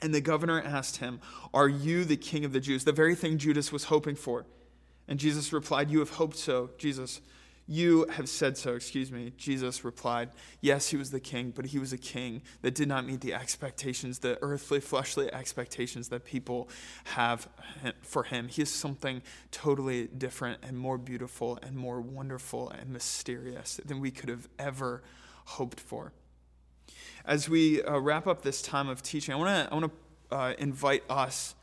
And 0.00 0.14
the 0.14 0.20
governor 0.20 0.60
asked 0.60 0.98
him, 0.98 1.20
Are 1.52 1.68
you 1.68 2.04
the 2.04 2.16
king 2.16 2.44
of 2.44 2.52
the 2.52 2.60
Jews? 2.60 2.84
The 2.84 2.92
very 2.92 3.14
thing 3.14 3.38
Judas 3.38 3.72
was 3.72 3.84
hoping 3.84 4.16
for. 4.16 4.44
And 5.08 5.18
Jesus 5.18 5.52
replied, 5.52 5.90
You 5.90 6.00
have 6.00 6.10
hoped 6.10 6.36
so, 6.36 6.70
Jesus. 6.78 7.20
You 7.66 8.06
have 8.10 8.28
said 8.28 8.58
so, 8.58 8.74
excuse 8.74 9.10
me. 9.10 9.32
Jesus 9.38 9.84
replied, 9.84 10.30
Yes, 10.60 10.88
he 10.88 10.98
was 10.98 11.10
the 11.10 11.20
king, 11.20 11.52
but 11.54 11.66
he 11.66 11.78
was 11.78 11.94
a 11.94 11.98
king 11.98 12.42
that 12.60 12.74
did 12.74 12.88
not 12.88 13.06
meet 13.06 13.22
the 13.22 13.32
expectations, 13.32 14.18
the 14.18 14.38
earthly, 14.42 14.80
fleshly 14.80 15.32
expectations 15.32 16.10
that 16.10 16.26
people 16.26 16.68
have 17.04 17.48
for 18.02 18.24
him. 18.24 18.48
He 18.48 18.60
is 18.60 18.70
something 18.70 19.22
totally 19.50 20.08
different 20.08 20.58
and 20.62 20.78
more 20.78 20.98
beautiful 20.98 21.58
and 21.62 21.74
more 21.74 22.02
wonderful 22.02 22.68
and 22.68 22.90
mysterious 22.90 23.80
than 23.84 24.00
we 24.00 24.10
could 24.10 24.28
have 24.28 24.46
ever 24.58 25.02
hoped 25.46 25.80
for. 25.80 26.12
As 27.26 27.48
we 27.48 27.82
uh, 27.82 27.98
wrap 27.98 28.26
up 28.26 28.42
this 28.42 28.60
time 28.60 28.90
of 28.90 29.02
teaching, 29.02 29.32
I 29.32 29.38
want 29.38 29.70
to 29.70 29.90
I 30.30 30.50
uh, 30.50 30.54
invite 30.58 31.04
us 31.08 31.54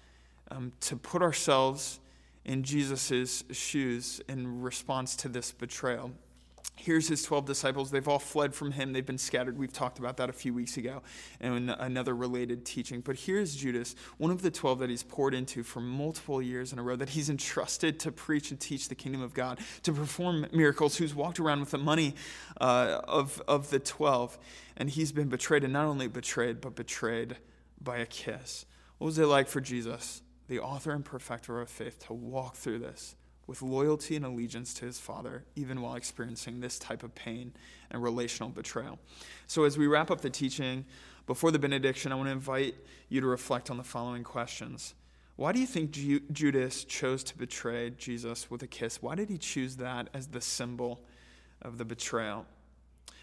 um, 0.50 0.72
to 0.82 0.96
put 0.96 1.22
ourselves 1.22 2.00
in 2.46 2.64
Jesus' 2.64 3.44
shoes 3.52 4.22
in 4.28 4.62
response 4.62 5.16
to 5.18 5.30
this 5.30 5.52
betrayal. 5.52 6.12
Here's 6.76 7.08
his 7.08 7.22
12 7.24 7.46
disciples. 7.46 7.92
They've 7.92 8.08
all 8.08 8.18
fled 8.18 8.56
from 8.56 8.72
him. 8.72 8.92
They've 8.92 9.06
been 9.06 9.20
scattered. 9.20 9.58
We've 9.58 9.72
talked 9.72 10.00
about 10.00 10.18
that 10.18 10.30
a 10.30 10.34
few 10.34 10.54
weeks 10.54 10.78
ago 10.78 11.04
in 11.40 11.70
another 11.70 12.16
related 12.16 12.66
teaching. 12.66 13.02
But 13.02 13.18
here's 13.18 13.56
Judas, 13.56 13.96
one 14.18 14.32
of 14.32 14.42
the 14.42 14.50
12 14.50 14.80
that 14.80 14.90
he's 14.90 15.04
poured 15.04 15.36
into 15.36 15.62
for 15.62 15.80
multiple 15.80 16.42
years 16.42 16.74
in 16.74 16.80
a 16.80 16.84
row, 16.84 16.96
that 16.96 17.10
he's 17.10 17.30
entrusted 17.30 18.00
to 18.00 18.12
preach 18.12 18.50
and 18.50 18.60
teach 18.60 18.88
the 18.88 18.96
kingdom 18.96 19.22
of 19.22 19.34
God, 19.34 19.60
to 19.84 19.94
perform 19.94 20.48
miracles, 20.52 20.98
who's 20.98 21.14
walked 21.14 21.40
around 21.40 21.60
with 21.60 21.72
the 21.72 21.78
money 21.78 22.16
uh, 22.60 23.02
of, 23.08 23.42
of 23.48 23.70
the 23.70 23.80
12. 23.80 24.40
And 24.78 24.90
he's 24.90 25.12
been 25.12 25.30
betrayed, 25.30 25.64
and 25.64 25.74
not 25.74 25.86
only 25.86 26.08
betrayed, 26.08 26.62
but 26.62 26.76
betrayed 26.76 27.38
by 27.80 27.98
a 27.98 28.08
kiss. 28.08 28.66
What 28.98 29.06
was 29.06 29.20
it 29.20 29.26
like 29.26 29.48
for 29.48 29.62
Jesus? 29.62 30.24
the 30.52 30.60
author 30.60 30.92
and 30.92 31.06
perfecter 31.06 31.62
of 31.62 31.70
faith, 31.70 32.06
to 32.08 32.14
walk 32.14 32.58
through 32.58 32.78
this 32.78 33.16
with 33.52 33.62
loyalty 33.62 34.16
and 34.16 34.24
allegiance 34.24 34.74
to 34.74 34.86
his 34.86 34.98
Father, 34.98 35.44
even 35.58 35.82
while 35.82 35.96
experiencing 35.96 36.62
this 36.62 36.80
type 36.80 37.04
of 37.04 37.14
pain 37.14 37.52
and 37.90 38.02
relational 38.02 38.48
betrayal. 38.48 38.98
So, 39.46 39.66
as 39.66 39.78
we 39.78 39.88
wrap 39.88 40.10
up 40.10 40.22
the 40.22 40.30
teaching, 40.30 40.86
before 41.28 41.52
the 41.52 41.60
benediction, 41.60 42.14
I 42.14 42.16
want 42.16 42.30
to 42.30 42.32
invite 42.32 42.76
you 43.10 43.20
to 43.20 43.28
reflect 43.28 43.70
on 43.70 43.76
the 43.76 43.84
following 43.84 44.24
questions. 44.24 44.94
Why 45.36 45.52
do 45.52 45.60
you 45.60 45.68
think 45.68 45.92
Ju- 45.92 46.22
Judas 46.32 46.86
chose 46.86 47.26
to 47.26 47.38
betray 47.38 47.90
Jesus 47.90 48.50
with 48.50 48.64
a 48.64 48.68
kiss? 48.68 49.02
Why 49.02 49.16
did 49.16 49.28
he 49.28 49.38
choose 49.38 49.76
that 49.76 50.08
as 50.14 50.28
the 50.28 50.40
symbol 50.40 51.02
of 51.62 51.78
the 51.78 51.84
betrayal? 51.84 52.46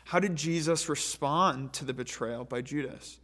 How 0.04 0.20
did 0.20 0.36
Jesus 0.36 0.90
respond 0.90 1.72
to 1.72 1.86
the 1.86 1.94
betrayal 1.94 2.44
by 2.44 2.60
Judas? 2.60 3.18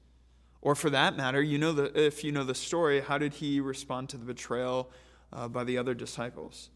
Or 0.62 0.74
for 0.74 0.88
that 0.88 1.18
matter, 1.18 1.42
you 1.42 1.58
know 1.58 1.72
the, 1.72 2.02
if 2.02 2.24
you 2.24 2.32
know 2.32 2.44
the 2.44 2.54
story, 2.54 3.00
how 3.00 3.18
did 3.18 3.34
he 3.34 3.60
respond 3.60 4.08
to 4.08 4.16
the 4.16 4.24
betrayal 4.24 4.90
uh, 5.34 5.48
by 5.48 5.64
the 5.64 5.76
other 5.76 5.92
disciples? 5.92 6.70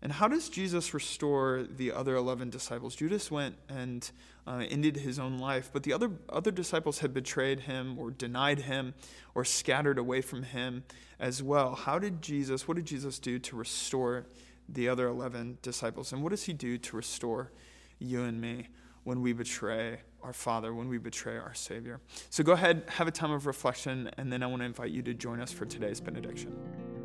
And 0.00 0.12
how 0.12 0.28
does 0.28 0.48
Jesus 0.48 0.94
restore 0.94 1.66
the 1.68 1.92
other 1.92 2.14
11 2.14 2.50
disciples? 2.50 2.94
Judas 2.94 3.30
went 3.30 3.56
and 3.68 4.10
uh, 4.46 4.64
ended 4.70 4.98
his 4.98 5.18
own 5.18 5.38
life, 5.38 5.70
but 5.72 5.82
the 5.82 5.92
other, 5.92 6.10
other 6.28 6.50
disciples 6.50 7.00
had 7.00 7.12
betrayed 7.12 7.60
him 7.60 7.98
or 7.98 8.10
denied 8.10 8.60
him 8.60 8.94
or 9.34 9.44
scattered 9.44 9.98
away 9.98 10.20
from 10.20 10.44
him 10.44 10.84
as 11.18 11.42
well. 11.42 11.74
How 11.74 11.98
did 11.98 12.22
Jesus, 12.22 12.68
what 12.68 12.76
did 12.76 12.86
Jesus 12.86 13.18
do 13.18 13.38
to 13.40 13.56
restore 13.56 14.26
the 14.68 14.88
other 14.88 15.08
11 15.08 15.58
disciples? 15.62 16.12
And 16.12 16.22
what 16.22 16.30
does 16.30 16.44
he 16.44 16.52
do 16.52 16.78
to 16.78 16.96
restore 16.96 17.50
you 17.98 18.22
and 18.22 18.40
me 18.40 18.68
when 19.02 19.20
we 19.20 19.32
betray 19.32 19.98
our 20.22 20.32
Father 20.32 20.74
when 20.74 20.88
we 20.88 20.98
betray 20.98 21.36
our 21.36 21.54
Savior. 21.54 22.00
So 22.30 22.42
go 22.42 22.52
ahead, 22.52 22.84
have 22.88 23.08
a 23.08 23.10
time 23.12 23.30
of 23.30 23.46
reflection, 23.46 24.10
and 24.18 24.32
then 24.32 24.42
I 24.42 24.46
want 24.46 24.62
to 24.62 24.66
invite 24.66 24.90
you 24.90 25.02
to 25.02 25.14
join 25.14 25.40
us 25.40 25.52
for 25.52 25.64
today's 25.64 26.00
benediction. 26.00 26.97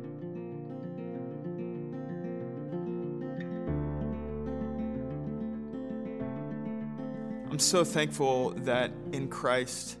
I'm 7.54 7.60
so 7.60 7.84
thankful 7.84 8.50
that 8.64 8.90
in 9.12 9.28
Christ 9.28 9.96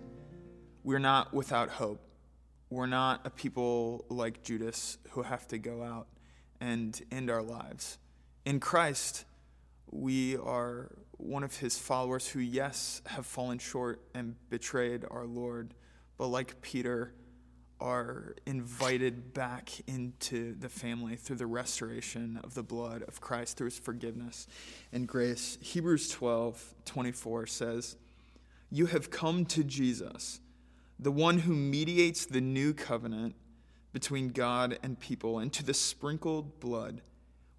we're 0.82 0.98
not 0.98 1.32
without 1.32 1.68
hope. 1.68 2.00
We're 2.68 2.86
not 2.86 3.20
a 3.24 3.30
people 3.30 4.06
like 4.08 4.42
Judas 4.42 4.98
who 5.10 5.22
have 5.22 5.46
to 5.46 5.58
go 5.58 5.80
out 5.80 6.08
and 6.60 7.00
end 7.12 7.30
our 7.30 7.44
lives. 7.44 7.98
In 8.44 8.58
Christ, 8.58 9.24
we 9.92 10.36
are 10.36 10.90
one 11.12 11.44
of 11.44 11.56
his 11.58 11.78
followers 11.78 12.26
who, 12.26 12.40
yes, 12.40 13.00
have 13.06 13.24
fallen 13.24 13.58
short 13.58 14.02
and 14.16 14.34
betrayed 14.50 15.04
our 15.08 15.24
Lord, 15.24 15.74
but 16.18 16.26
like 16.26 16.60
Peter, 16.60 17.12
are 17.80 18.34
invited 18.46 19.34
back 19.34 19.70
into 19.86 20.54
the 20.54 20.68
family 20.68 21.16
through 21.16 21.36
the 21.36 21.46
restoration 21.46 22.40
of 22.42 22.54
the 22.54 22.62
blood 22.62 23.02
of 23.08 23.20
Christ, 23.20 23.56
through 23.56 23.66
his 23.66 23.78
forgiveness 23.78 24.46
and 24.92 25.06
grace. 25.06 25.58
Hebrews 25.60 26.08
12 26.10 26.74
24 26.84 27.46
says, 27.46 27.96
You 28.70 28.86
have 28.86 29.10
come 29.10 29.44
to 29.46 29.64
Jesus, 29.64 30.40
the 30.98 31.12
one 31.12 31.40
who 31.40 31.54
mediates 31.54 32.26
the 32.26 32.40
new 32.40 32.72
covenant 32.74 33.34
between 33.92 34.28
God 34.30 34.78
and 34.82 34.98
people, 34.98 35.38
and 35.38 35.52
to 35.52 35.64
the 35.64 35.74
sprinkled 35.74 36.60
blood, 36.60 37.00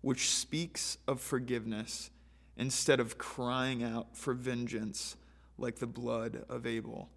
which 0.01 0.29
speaks 0.29 0.97
of 1.07 1.21
forgiveness 1.21 2.09
instead 2.57 2.99
of 2.99 3.17
crying 3.17 3.83
out 3.83 4.15
for 4.15 4.33
vengeance 4.33 5.15
like 5.57 5.77
the 5.77 5.87
blood 5.87 6.45
of 6.49 6.65
Abel. 6.65 7.09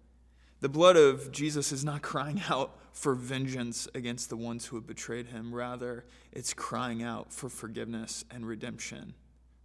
The 0.61 0.69
blood 0.69 0.97
of 0.97 1.31
Jesus 1.31 1.71
is 1.71 1.85
not 1.85 2.01
crying 2.01 2.41
out 2.49 2.77
for 2.91 3.15
vengeance 3.15 3.87
against 3.95 4.29
the 4.29 4.35
ones 4.35 4.65
who 4.65 4.75
have 4.75 4.85
betrayed 4.85 5.27
him. 5.27 5.55
Rather, 5.55 6.03
it's 6.33 6.53
crying 6.53 7.01
out 7.01 7.31
for 7.31 7.47
forgiveness 7.47 8.25
and 8.29 8.45
redemption. 8.45 9.13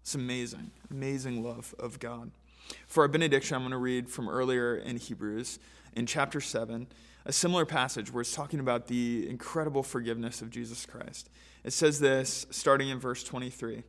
It's 0.02 0.14
amazing, 0.14 0.70
amazing 0.90 1.42
love 1.42 1.74
of 1.78 1.98
God. 1.98 2.30
For 2.86 3.02
our 3.02 3.08
benediction, 3.08 3.56
I'm 3.56 3.62
going 3.62 3.72
to 3.72 3.78
read 3.78 4.08
from 4.08 4.28
earlier 4.28 4.76
in 4.76 4.96
Hebrews, 4.96 5.58
in 5.94 6.06
chapter 6.06 6.40
7, 6.40 6.86
a 7.24 7.32
similar 7.32 7.64
passage 7.64 8.12
where 8.12 8.20
it's 8.20 8.34
talking 8.34 8.60
about 8.60 8.86
the 8.86 9.28
incredible 9.28 9.82
forgiveness 9.82 10.42
of 10.42 10.50
Jesus 10.50 10.86
Christ. 10.86 11.28
It 11.64 11.72
says 11.72 11.98
this 11.98 12.46
starting 12.50 12.88
in 12.90 13.00
verse 13.00 13.24
23. 13.24 13.82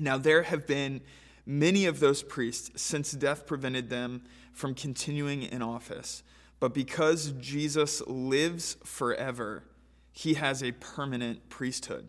Now, 0.00 0.18
there 0.18 0.42
have 0.42 0.66
been 0.66 1.00
many 1.46 1.86
of 1.86 2.00
those 2.00 2.22
priests 2.22 2.82
since 2.82 3.12
death 3.12 3.46
prevented 3.46 3.88
them 3.88 4.24
from 4.52 4.74
continuing 4.74 5.42
in 5.42 5.62
office. 5.62 6.22
But 6.58 6.74
because 6.74 7.32
Jesus 7.38 8.02
lives 8.06 8.76
forever, 8.84 9.64
he 10.12 10.34
has 10.34 10.62
a 10.62 10.72
permanent 10.72 11.48
priesthood. 11.48 12.08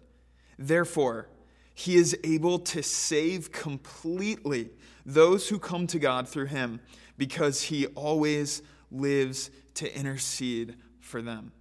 Therefore, 0.58 1.30
he 1.74 1.96
is 1.96 2.18
able 2.24 2.58
to 2.60 2.82
save 2.82 3.52
completely 3.52 4.72
those 5.06 5.50
who 5.50 5.60
come 5.60 5.86
to 5.88 6.00
God 6.00 6.28
through 6.28 6.48
him 6.48 6.80
because 7.18 7.64
he 7.64 7.86
always 7.88 8.62
lives 8.92 9.52
to 9.76 9.98
intercede 9.98 10.76
for 11.00 11.22
them. 11.22 11.52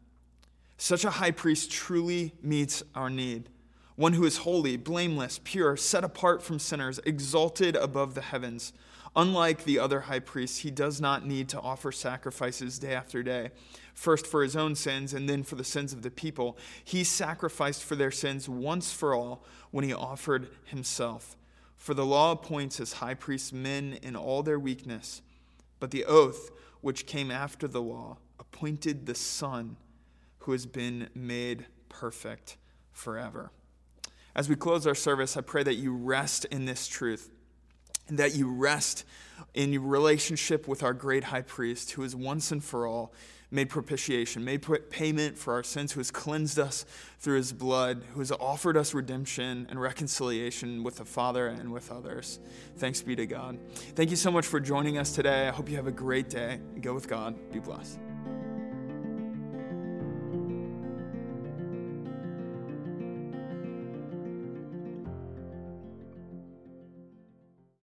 Such 0.79 1.05
a 1.05 1.11
high 1.11 1.31
priest 1.33 1.71
truly 1.71 2.33
meets 2.43 2.83
our 2.95 3.11
need. 3.11 3.49
One 3.97 4.13
who 4.13 4.27
is 4.27 4.39
holy, 4.39 4.77
blameless, 4.77 5.41
pure, 5.43 5.77
set 5.77 6.05
apart 6.05 6.43
from 6.43 6.59
sinners, 6.59 7.01
exalted 7.07 7.77
above 7.77 8.15
the 8.15 8.21
heavens. 8.21 8.75
Unlike 9.17 9.65
the 9.65 9.79
other 9.79 10.01
high 10.01 10.19
priests, 10.19 10.59
he 10.59 10.71
does 10.71 11.01
not 11.01 11.27
need 11.27 11.49
to 11.49 11.61
offer 11.61 11.91
sacrifices 11.91 12.79
day 12.79 12.95
after 12.95 13.23
day, 13.23 13.53
first 13.95 14.27
for 14.27 14.43
his 14.43 14.55
own 14.55 14.75
sins 14.75 15.15
and 15.15 15.27
then 15.27 15.43
for 15.43 15.55
the 15.55 15.65
sins 15.65 15.95
of 15.95 16.03
the 16.03 16.11
people. 16.11 16.59
He 16.85 17.03
sacrificed 17.05 17.83
for 17.83 17.97
their 17.97 18.11
sins 18.11 18.51
once 18.51 18.93
for 18.93 19.15
all 19.15 19.43
when 19.71 19.85
he 19.85 19.95
offered 19.95 20.51
himself. 20.67 21.35
For 21.79 21.95
the 21.95 22.05
law 22.05 22.33
appoints 22.33 22.79
as 22.81 22.95
high 22.95 23.15
priests 23.15 23.53
men 23.53 23.99
in 24.03 24.15
all 24.15 24.43
their 24.43 24.59
weakness, 24.59 25.23
but 25.81 25.91
the 25.91 26.05
oath 26.05 26.51
which 26.83 27.07
came 27.07 27.31
after 27.31 27.67
the 27.67 27.83
law, 27.83 28.19
appointed 28.39 29.07
the 29.07 29.15
Son 29.15 29.77
who 30.41 30.53
has 30.53 30.67
been 30.67 31.09
made 31.15 31.67
perfect 31.89 32.59
forever. 32.93 33.51
As 34.37 34.51
we 34.51 34.55
close 34.55 34.87
our 34.87 34.95
service, 34.95 35.39
I 35.39 35.41
pray 35.41 35.63
that 35.63 35.77
you 35.77 35.95
rest 35.95 36.45
in 36.45 36.67
this 36.67 36.87
truth, 36.87 37.31
and 38.07 38.19
that 38.19 38.35
you 38.35 38.53
rest 38.53 39.05
in 39.55 39.73
your 39.73 39.83
relationship 39.83 40.69
with 40.69 40.83
our 40.83 40.93
great 40.93 41.25
high 41.25 41.41
priest, 41.41 41.93
who 41.93 42.03
is 42.03 42.15
once 42.15 42.53
and 42.53 42.63
for 42.63 42.87
all 42.87 43.15
made 43.51 43.71
propitiation, 43.71 44.45
made 44.45 44.67
payment 44.91 45.39
for 45.39 45.55
our 45.55 45.63
sins, 45.63 45.93
who 45.93 46.01
has 46.01 46.11
cleansed 46.11 46.59
us 46.59 46.85
through 47.19 47.37
his 47.37 47.53
blood, 47.53 48.05
who 48.13 48.19
has 48.19 48.31
offered 48.33 48.77
us 48.77 48.93
redemption 48.93 49.67
and 49.71 49.81
reconciliation 49.81 50.83
with 50.83 50.97
the 50.97 51.05
Father 51.05 51.47
and 51.47 51.73
with 51.73 51.91
others. 51.91 52.39
Thanks 52.77 53.01
be 53.01 53.17
to 53.17 53.25
God. 53.27 53.59
Thank 53.95 54.11
you 54.11 54.17
so 54.17 54.31
much 54.31 54.47
for 54.47 54.61
joining 54.61 54.99
us 54.99 55.13
today. 55.13 55.49
I 55.49 55.51
hope 55.51 55.71
you 55.71 55.77
have 55.77 55.87
a 55.87 55.93
great 55.93 56.29
day. 56.29 56.61
Go 56.83 56.93
with 56.93 57.09
God. 57.09 57.37
Be 57.51 57.59
blessed. 57.59 57.99